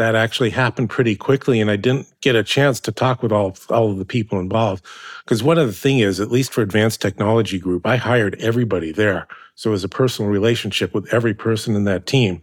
[0.00, 3.54] That actually happened pretty quickly, and I didn't get a chance to talk with all
[3.68, 4.82] all of the people involved.
[5.24, 8.92] Because one of the thing is, at least for Advanced Technology Group, I hired everybody
[8.92, 12.40] there, so it was a personal relationship with every person in that team.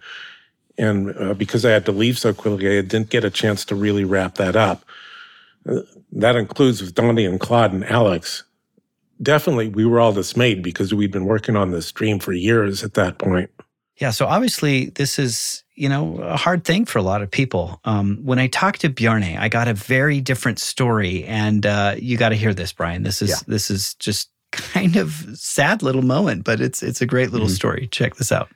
[0.77, 3.75] And uh, because I had to leave so quickly, I didn't get a chance to
[3.75, 4.85] really wrap that up.
[5.67, 5.81] Uh,
[6.11, 8.43] that includes with Dondi and Claude and Alex
[9.21, 12.93] definitely we were all dismayed because we'd been working on this dream for years at
[12.95, 13.49] that point.
[13.97, 17.79] Yeah, so obviously this is you know a hard thing for a lot of people.
[17.85, 22.17] Um, when I talked to Bjarne, I got a very different story, and uh, you
[22.17, 23.03] got to hear this, Brian.
[23.03, 23.37] This is yeah.
[23.47, 27.55] this is just kind of sad little moment, but it's it's a great little mm-hmm.
[27.55, 27.87] story.
[27.87, 28.49] Check this out.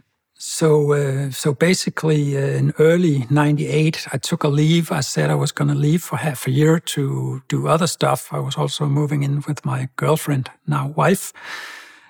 [0.43, 4.91] So, uh, so basically, uh, in early '98, I took a leave.
[4.91, 8.33] I said I was going to leave for half a year to do other stuff.
[8.33, 11.31] I was also moving in with my girlfriend, now wife,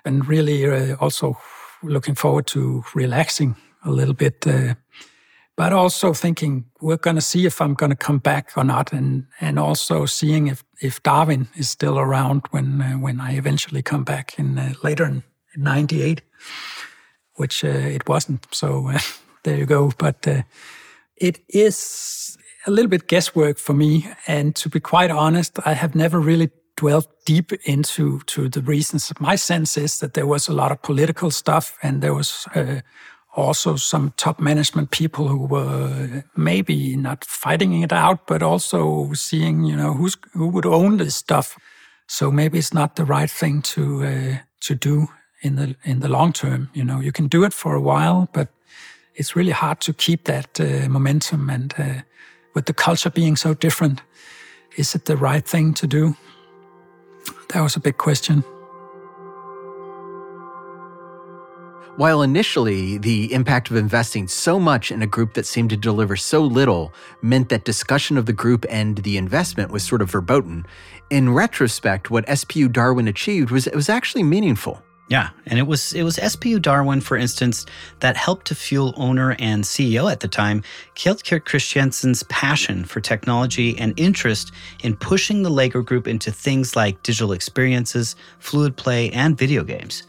[0.05, 1.38] and really uh, also
[1.84, 4.47] looking forward to relaxing a little bit.
[4.47, 4.76] Uh,
[5.62, 8.93] but also thinking we're going to see if I'm going to come back or not,
[8.93, 13.84] and and also seeing if if Darwin is still around when uh, when I eventually
[13.84, 15.24] come back in uh, later in
[15.55, 16.22] '98
[17.36, 18.47] which uh, it wasn't.
[18.51, 18.99] So uh,
[19.43, 19.91] there you go.
[19.97, 20.41] But uh,
[21.16, 22.38] it is
[22.68, 24.07] a little bit guesswork for me.
[24.28, 29.12] And to be quite honest, I have never really dwelled deep into to the reasons.
[29.20, 32.82] My sense is that there was a lot of political stuff, and there was uh,
[33.34, 39.64] also some top management people who were maybe not fighting it out, but also seeing,
[39.64, 41.58] you know, who's who would own this stuff.
[42.08, 45.08] So maybe it's not the right thing to uh, to do
[45.42, 46.70] in the in the long term.
[46.74, 48.50] You know, you can do it for a while, but
[49.16, 51.50] it's really hard to keep that uh, momentum.
[51.50, 52.02] And uh,
[52.54, 54.02] with the culture being so different,
[54.78, 56.16] is it the right thing to do?
[57.50, 58.44] That was a big question.
[61.98, 66.16] While initially the impact of investing so much in a group that seemed to deliver
[66.16, 70.66] so little meant that discussion of the group and the investment was sort of verboten,
[71.10, 74.82] in retrospect, what SPU Darwin achieved was it was actually meaningful.
[75.10, 77.66] Yeah, and it was it was SPU Darwin, for instance,
[78.00, 80.64] that helped to fuel owner and CEO at the time,
[80.96, 86.78] Kjeld Kirk Kristiansen's passion for technology and interest in pushing the Lego Group into things
[86.78, 90.04] like digital experiences, fluid play, and video games.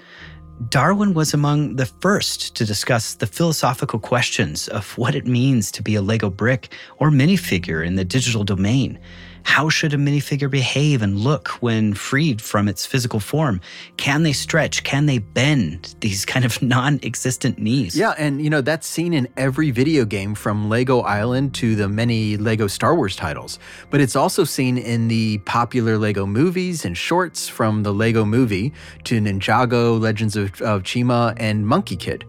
[0.69, 5.83] Darwin was among the first to discuss the philosophical questions of what it means to
[5.83, 8.99] be a Lego brick or minifigure in the digital domain.
[9.45, 13.61] How should a minifigure behave and look when freed from its physical form?
[13.97, 14.85] Can they stretch?
[14.85, 17.97] Can they bend these kind of non existent knees?
[17.97, 21.89] Yeah, and you know, that's seen in every video game from Lego Island to the
[21.89, 23.59] many Lego Star Wars titles.
[23.91, 28.73] But it's also seen in the popular Lego movies and shorts from the Lego movie
[29.05, 32.25] to Ninjago, Legends of, of Chima, and Monkie Kid.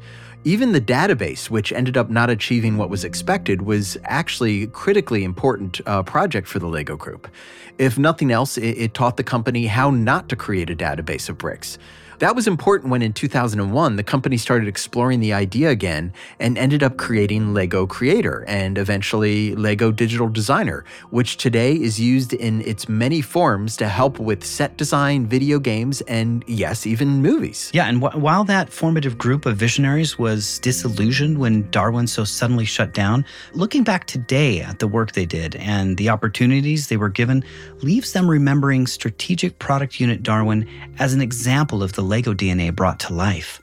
[0.46, 5.24] Even the database, which ended up not achieving what was expected, was actually a critically
[5.24, 7.30] important uh, project for the LEGO Group.
[7.78, 11.38] If nothing else, it, it taught the company how not to create a database of
[11.38, 11.78] bricks.
[12.20, 16.84] That was important when in 2001 the company started exploring the idea again and ended
[16.84, 22.88] up creating Lego Creator and eventually Lego Digital Designer, which today is used in its
[22.88, 27.72] many forms to help with set design, video games, and yes, even movies.
[27.74, 32.66] Yeah, and wh- while that formative group of visionaries was disillusioned when Darwin so suddenly
[32.66, 37.10] shut down, looking back today at the work they did and the opportunities they were
[37.10, 37.44] given
[37.82, 40.68] leaves them remembering Strategic Product Unit Darwin
[41.00, 43.62] as an example of the Lego DNA brought to life.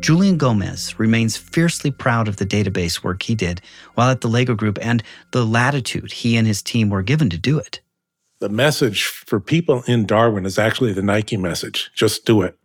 [0.00, 3.60] Julian Gomez remains fiercely proud of the database work he did
[3.94, 5.02] while at the Lego Group and
[5.32, 7.80] the latitude he and his team were given to do it.
[8.38, 12.58] The message for people in Darwin is actually the Nike message just do it.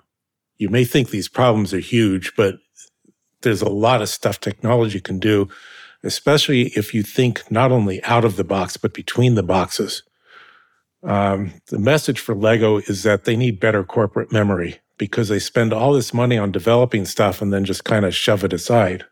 [0.57, 2.55] You may think these problems are huge, but
[3.41, 5.47] there's a lot of stuff technology can do,
[6.03, 10.03] especially if you think not only out of the box, but between the boxes.
[11.03, 15.73] Um, the message for Lego is that they need better corporate memory because they spend
[15.73, 19.03] all this money on developing stuff and then just kind of shove it aside.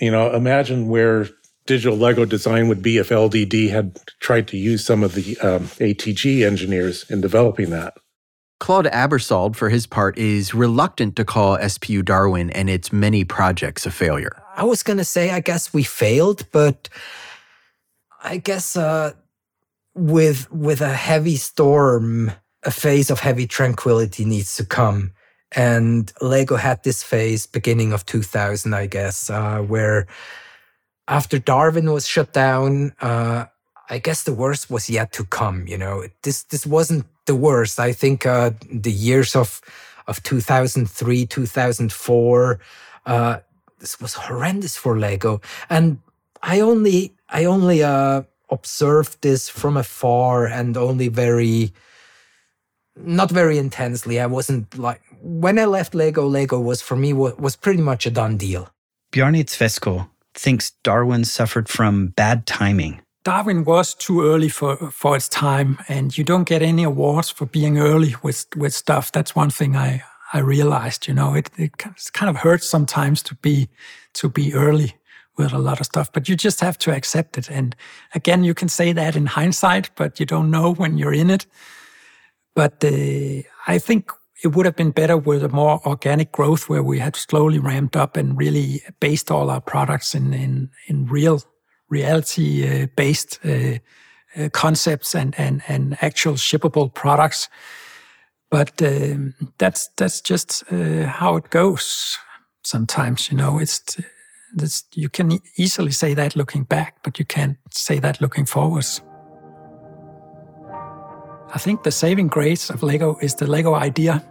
[0.00, 1.28] You know, imagine where
[1.66, 5.64] digital Lego design would be if LDD had tried to use some of the um,
[5.76, 7.92] ATG engineers in developing that.
[8.58, 13.84] Claude Ebersold, for his part, is reluctant to call SPU Darwin and its many projects
[13.84, 14.42] a failure.
[14.56, 16.88] I was going to say, I guess we failed, but
[18.24, 19.12] I guess uh,
[19.94, 22.32] with with a heavy storm,
[22.64, 25.12] a phase of heavy tranquility needs to come.
[25.54, 30.06] And Lego had this phase beginning of 2000, I guess, uh, where
[31.08, 33.46] after Darwin was shut down, uh,
[33.90, 35.66] I guess the worst was yet to come.
[35.66, 37.78] You know, this this wasn't the worst.
[37.78, 39.60] I think uh, the years of
[40.06, 42.60] of 2003, 2004,
[43.06, 43.38] uh,
[43.78, 45.98] this was horrendous for Lego, and
[46.42, 51.72] I only I only uh, observed this from afar and only very
[52.96, 54.20] not very intensely.
[54.20, 56.26] I wasn't like when I left Lego.
[56.26, 58.68] Lego was for me was pretty much a done deal.
[59.10, 63.00] Bjarne Tveskov thinks Darwin suffered from bad timing.
[63.24, 67.46] Darwin was too early for, for its time, and you don't get any awards for
[67.46, 69.12] being early with, with stuff.
[69.12, 71.06] That's one thing I, I realized.
[71.06, 73.68] You know, it, it kind of hurts sometimes to be
[74.14, 74.96] to be early
[75.36, 77.50] with a lot of stuff, but you just have to accept it.
[77.50, 77.74] And
[78.14, 81.46] again, you can say that in hindsight, but you don't know when you're in it.
[82.54, 84.10] But uh, I think
[84.42, 87.96] it would have been better with a more organic growth where we had slowly ramped
[87.96, 91.40] up and really based all our products in in, in real
[91.88, 93.78] reality uh, based uh,
[94.36, 97.48] uh, concepts and, and and actual shippable products.
[98.50, 102.18] But um, that's that's just uh, how it goes.
[102.64, 103.98] Sometimes you know it's
[104.54, 109.02] this, you can easily say that looking back, but you can't say that looking forwards.
[111.54, 114.24] I think the saving grace of Lego is the Lego idea.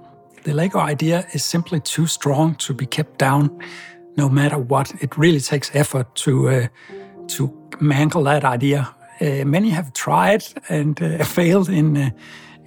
[0.44, 3.60] The Lego idea is simply too strong to be kept down,
[4.18, 4.92] no matter what.
[5.02, 6.68] It really takes effort to uh,
[7.28, 8.94] to mangle that idea.
[9.20, 12.10] Uh, many have tried and uh, failed in uh,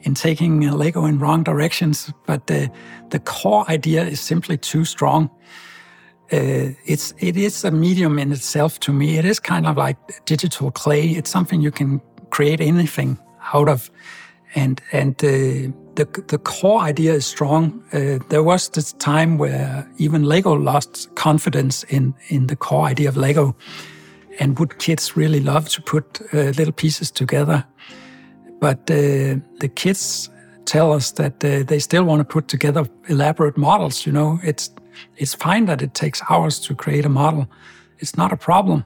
[0.03, 2.71] in taking Lego in wrong directions, but the
[3.25, 5.31] core idea is simply too strong.
[6.33, 9.19] Uh, it's it is a medium in itself to me.
[9.19, 9.97] It is kind of like
[10.27, 11.11] digital clay.
[11.11, 12.01] It's something you can
[12.31, 13.19] create anything
[13.53, 13.91] out of,
[14.55, 17.83] and and uh, the the core idea is strong.
[17.93, 23.09] Uh, there was this time where even Lego lost confidence in in the core idea
[23.09, 23.55] of Lego,
[24.41, 27.65] and would kids really love to put uh, little pieces together?
[28.61, 30.31] But the kids
[30.65, 34.07] tell us that uh, they still want to put together elaborate models.
[34.07, 34.71] You know, it's
[35.17, 37.47] it's fine that it takes hours to create a model.
[37.99, 38.85] It's not a problem.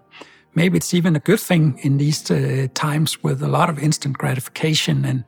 [0.55, 4.19] Maybe it's even a good thing in these uh, times with a lot of instant
[4.19, 5.25] gratification and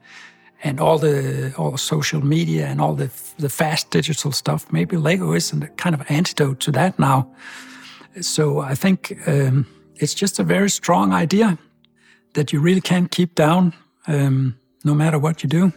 [0.62, 4.72] and all the all the social media and all the the fast digital stuff.
[4.72, 7.30] Maybe Lego is a kind of antidote to that now.
[8.20, 11.58] So I think um, it's just a very strong idea
[12.34, 13.72] that you really can't keep down,
[14.06, 15.72] um, no matter what you do.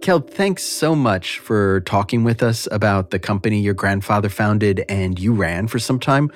[0.00, 5.18] Kjeld, thanks so much for talking with us about the company your grandfather founded and
[5.18, 6.30] you ran for some time.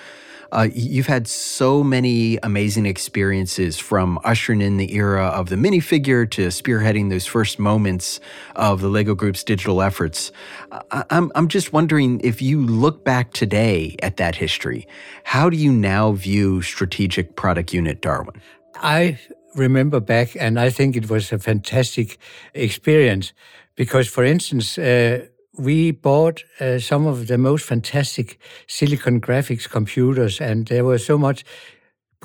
[0.51, 6.29] Uh, you've had so many amazing experiences from ushering in the era of the minifigure
[6.31, 8.21] to spearheading those first moments
[8.57, 10.33] of the Lego Group's digital efforts.
[10.73, 14.87] I- I'm, I'm just wondering if you look back today at that history,
[15.25, 18.41] how do you now view Strategic Product Unit Darwin?
[18.77, 19.19] I
[19.55, 22.19] remember back, and I think it was a fantastic
[22.55, 23.33] experience
[23.75, 25.27] because, for instance, uh,
[25.59, 31.19] we bought uh, some of the most fantastic silicon graphics computers, and there was so
[31.19, 31.45] much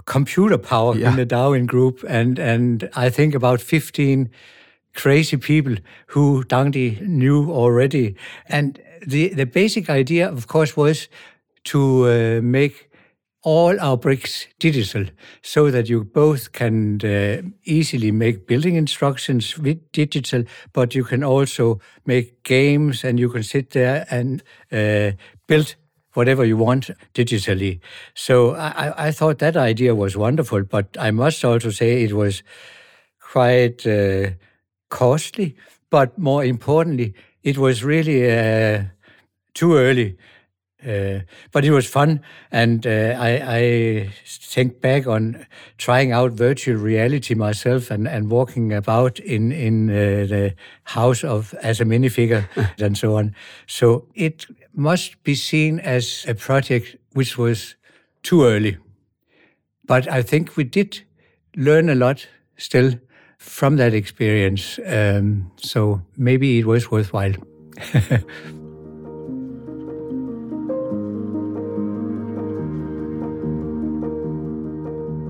[0.05, 1.09] computer power Yeah.
[1.09, 4.29] in the Darwin group, and and I think about fifteen
[4.95, 5.75] crazy people
[6.13, 8.15] who Dondi knew already,
[8.49, 11.09] and the the basic idea, of course, was
[11.63, 12.89] to uh, make
[13.43, 15.05] all our bricks digital
[15.41, 21.23] so that you both can uh, easily make building instructions with digital, but you can
[21.23, 24.41] also make games and you can sit there and
[24.71, 25.11] uh,
[25.47, 25.75] build
[26.13, 27.79] whatever you want digitally.
[28.13, 32.43] So I, I- thought that idea was wonderful, but I must also say it was
[33.19, 34.31] quite uh,
[34.89, 35.55] costly,
[35.89, 37.13] but more importantly,
[37.43, 38.83] it was really uh,
[39.53, 40.17] too early.
[40.85, 41.21] Uh,
[41.51, 42.21] but it was fun,
[42.51, 45.45] and uh, I, I think back on
[45.77, 51.53] trying out virtual reality myself and, and walking about in in uh, the house of
[51.61, 52.47] as a minifigure
[52.79, 53.35] and so on.
[53.67, 57.75] So it must be seen as a project which was
[58.21, 58.77] too early,
[59.85, 61.03] but I think we did
[61.55, 62.27] learn a lot
[62.57, 62.93] still
[63.37, 64.79] from that experience.
[64.85, 67.33] Um, so maybe it was worthwhile.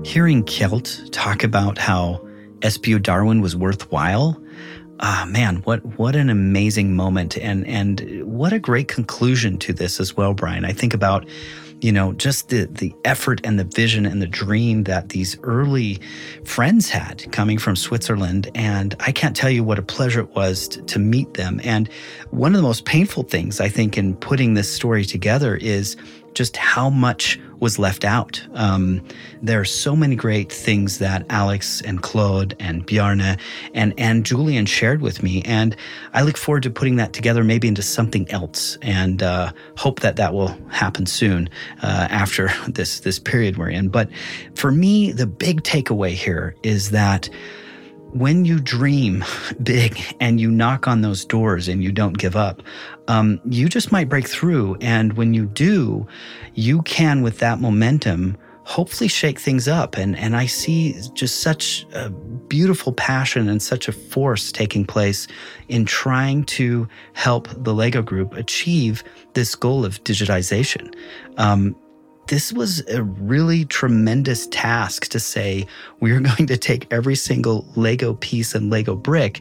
[0.04, 2.20] Hearing Kjeld talk about how
[2.60, 4.40] SBU Darwin was worthwhile,
[5.00, 7.38] ah man, what what an amazing moment.
[7.38, 10.66] And and what a great conclusion to this as well, Brian.
[10.66, 11.26] I think about
[11.80, 16.00] you know just the the effort and the vision and the dream that these early
[16.44, 18.50] friends had coming from Switzerland.
[18.54, 21.60] And I can't tell you what a pleasure it was to, to meet them.
[21.64, 21.88] And
[22.30, 25.96] one of the most painful things I think in putting this story together is
[26.34, 28.46] just how much was left out.
[28.52, 29.00] Um,
[29.40, 33.38] there are so many great things that Alex and Claude and Bjarne
[33.72, 35.40] and, and Julian shared with me.
[35.46, 35.74] And
[36.12, 40.16] I look forward to putting that together maybe into something else and uh, hope that
[40.16, 41.48] that will happen soon
[41.82, 43.88] uh, after this, this period we're in.
[43.88, 44.10] But
[44.56, 47.30] for me, the big takeaway here is that
[48.14, 49.24] when you dream
[49.62, 52.62] big and you knock on those doors and you don't give up,
[53.08, 54.76] um, you just might break through.
[54.80, 56.06] And when you do,
[56.54, 59.96] you can, with that momentum, hopefully shake things up.
[59.96, 65.26] And, and I see just such a beautiful passion and such a force taking place
[65.68, 69.04] in trying to help the Lego Group achieve
[69.34, 70.94] this goal of digitization.
[71.36, 71.76] Um,
[72.28, 75.66] this was a really tremendous task to say
[76.00, 79.40] we're going to take every single Lego piece and Lego brick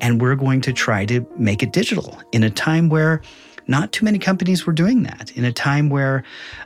[0.00, 3.20] and we're going to try to make it digital in a time where
[3.66, 6.22] not too many companies were doing that, in a time where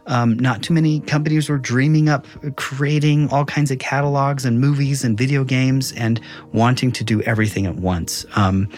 [0.06, 5.04] um, not too many companies were dreaming up creating all kinds of catalogs and movies
[5.04, 6.20] and video games and
[6.52, 8.26] wanting to do everything at once.
[8.34, 8.68] Um,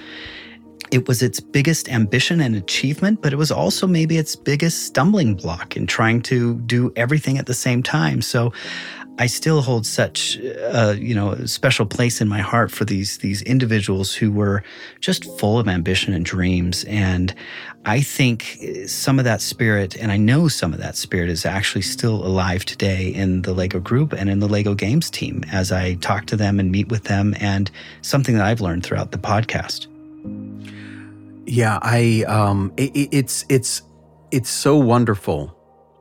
[0.91, 5.35] it was its biggest ambition and achievement, but it was also maybe its biggest stumbling
[5.35, 8.23] block in trying to do everything at the same time.
[8.23, 8.53] So
[9.21, 13.43] I still hold such a you know special place in my heart for these these
[13.43, 14.63] individuals who were
[15.01, 17.35] just full of ambition and dreams and
[17.85, 21.83] I think some of that spirit and I know some of that spirit is actually
[21.83, 25.97] still alive today in the Lego group and in the Lego games team as I
[25.97, 27.71] talk to them and meet with them and
[28.01, 29.87] something that I've learned throughout the podcast.
[31.51, 33.83] Yeah, I um it, it- it's it's
[34.31, 35.57] it's so wonderful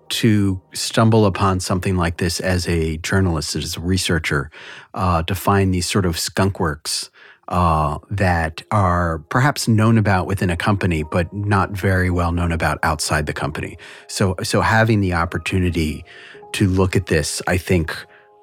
[0.09, 4.51] to stumble upon something like this as a journalist, as a researcher,
[4.93, 7.09] uh, to find these sort of skunk works
[7.47, 12.77] uh, that are perhaps known about within a company, but not very well known about
[12.83, 13.75] outside the company.
[14.07, 16.05] So, so having the opportunity
[16.53, 17.95] to look at this, I think,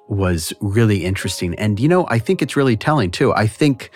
[0.09, 1.53] was really interesting.
[1.55, 3.33] And you know, I think it's really telling too.
[3.33, 3.91] I think,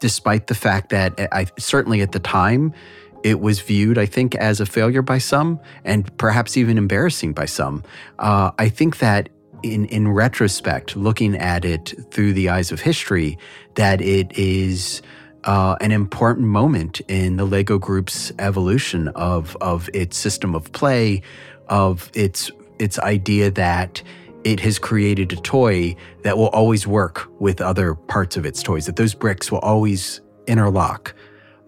[0.00, 2.74] despite the fact that I certainly at the time
[3.22, 7.46] it was viewed, I think, as a failure by some, and perhaps even embarrassing by
[7.46, 7.82] some.
[8.18, 9.30] Uh, I think that
[9.62, 13.38] in in retrospect, looking at it through the eyes of history,
[13.74, 15.02] that it is.
[15.44, 21.22] Uh, an important moment in the Lego Group's evolution of of its system of play,
[21.68, 22.50] of its
[22.80, 24.02] its idea that
[24.46, 28.86] it has created a toy that will always work with other parts of its toys.
[28.86, 31.14] That those bricks will always interlock,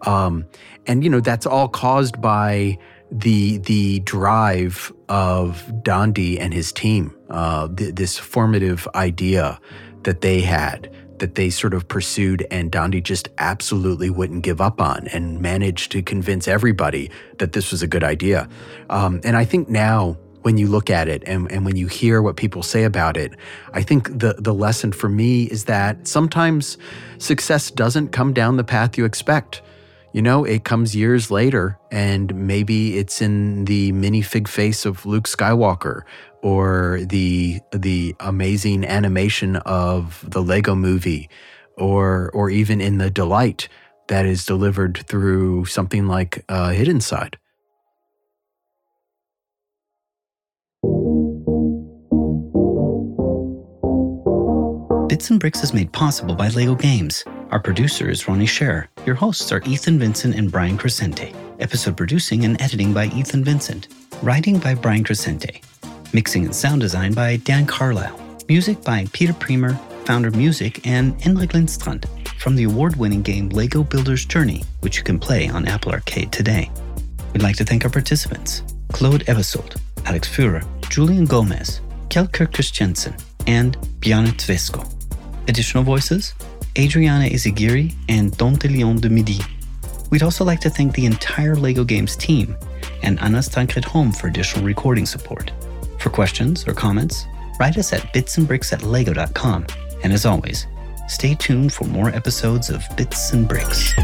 [0.02, 0.46] Um,
[0.86, 2.78] and you know that's all caused by
[3.10, 7.16] the the drive of Dondi and his team.
[7.28, 9.58] Uh, th- this formative idea
[10.04, 10.88] that they had
[11.18, 15.90] that they sort of pursued and Dondi just absolutely wouldn't give up on and managed
[15.90, 18.48] to convince everybody that this was a good idea.
[18.88, 22.22] Um, and I think now when you look at it and, and when you hear
[22.22, 23.32] what people say about it,
[23.72, 26.78] I think the, the lesson for me is that sometimes
[27.18, 29.62] success doesn't come down the path you expect.
[30.12, 35.24] You know, it comes years later, and maybe it's in the minifig face of Luke
[35.24, 36.02] Skywalker
[36.42, 41.28] or the the amazing animation of the Lego movie
[41.76, 43.68] or or even in the delight
[44.08, 47.38] that is delivered through something like uh, Hidden Side.
[55.18, 57.24] Bits and Bricks is made possible by LEGO Games.
[57.50, 58.88] Our producer is Ronnie Scherer.
[59.04, 61.34] Your hosts are Ethan Vincent and Brian Crescente.
[61.58, 63.88] Episode producing and editing by Ethan Vincent.
[64.22, 65.60] Writing by Brian Crescente.
[66.12, 68.16] Mixing and sound design by Dan Carlisle.
[68.48, 72.04] Music by Peter Premer, Founder Music, and Enric Lindstrand
[72.38, 76.30] from the award winning game LEGO Builder's Journey, which you can play on Apple Arcade
[76.30, 76.70] today.
[77.32, 78.62] We'd like to thank our participants
[78.92, 84.97] Claude Ebersold, Alex Fuhrer, Julian Gomez, Kjeld Kristiansen, and Bjarne Tveskov.
[85.48, 86.34] Additional voices
[86.78, 89.40] Adriana Izagiri and Dante Leon de Midi.
[90.10, 92.56] We'd also like to thank the entire LEGO Games team
[93.02, 95.50] and Anas Tankred Home for additional recording support.
[95.98, 97.26] For questions or comments,
[97.58, 99.66] write us at bitsandbricks at lego.com.
[100.04, 100.66] And as always,
[101.08, 103.94] stay tuned for more episodes of Bits and Bricks.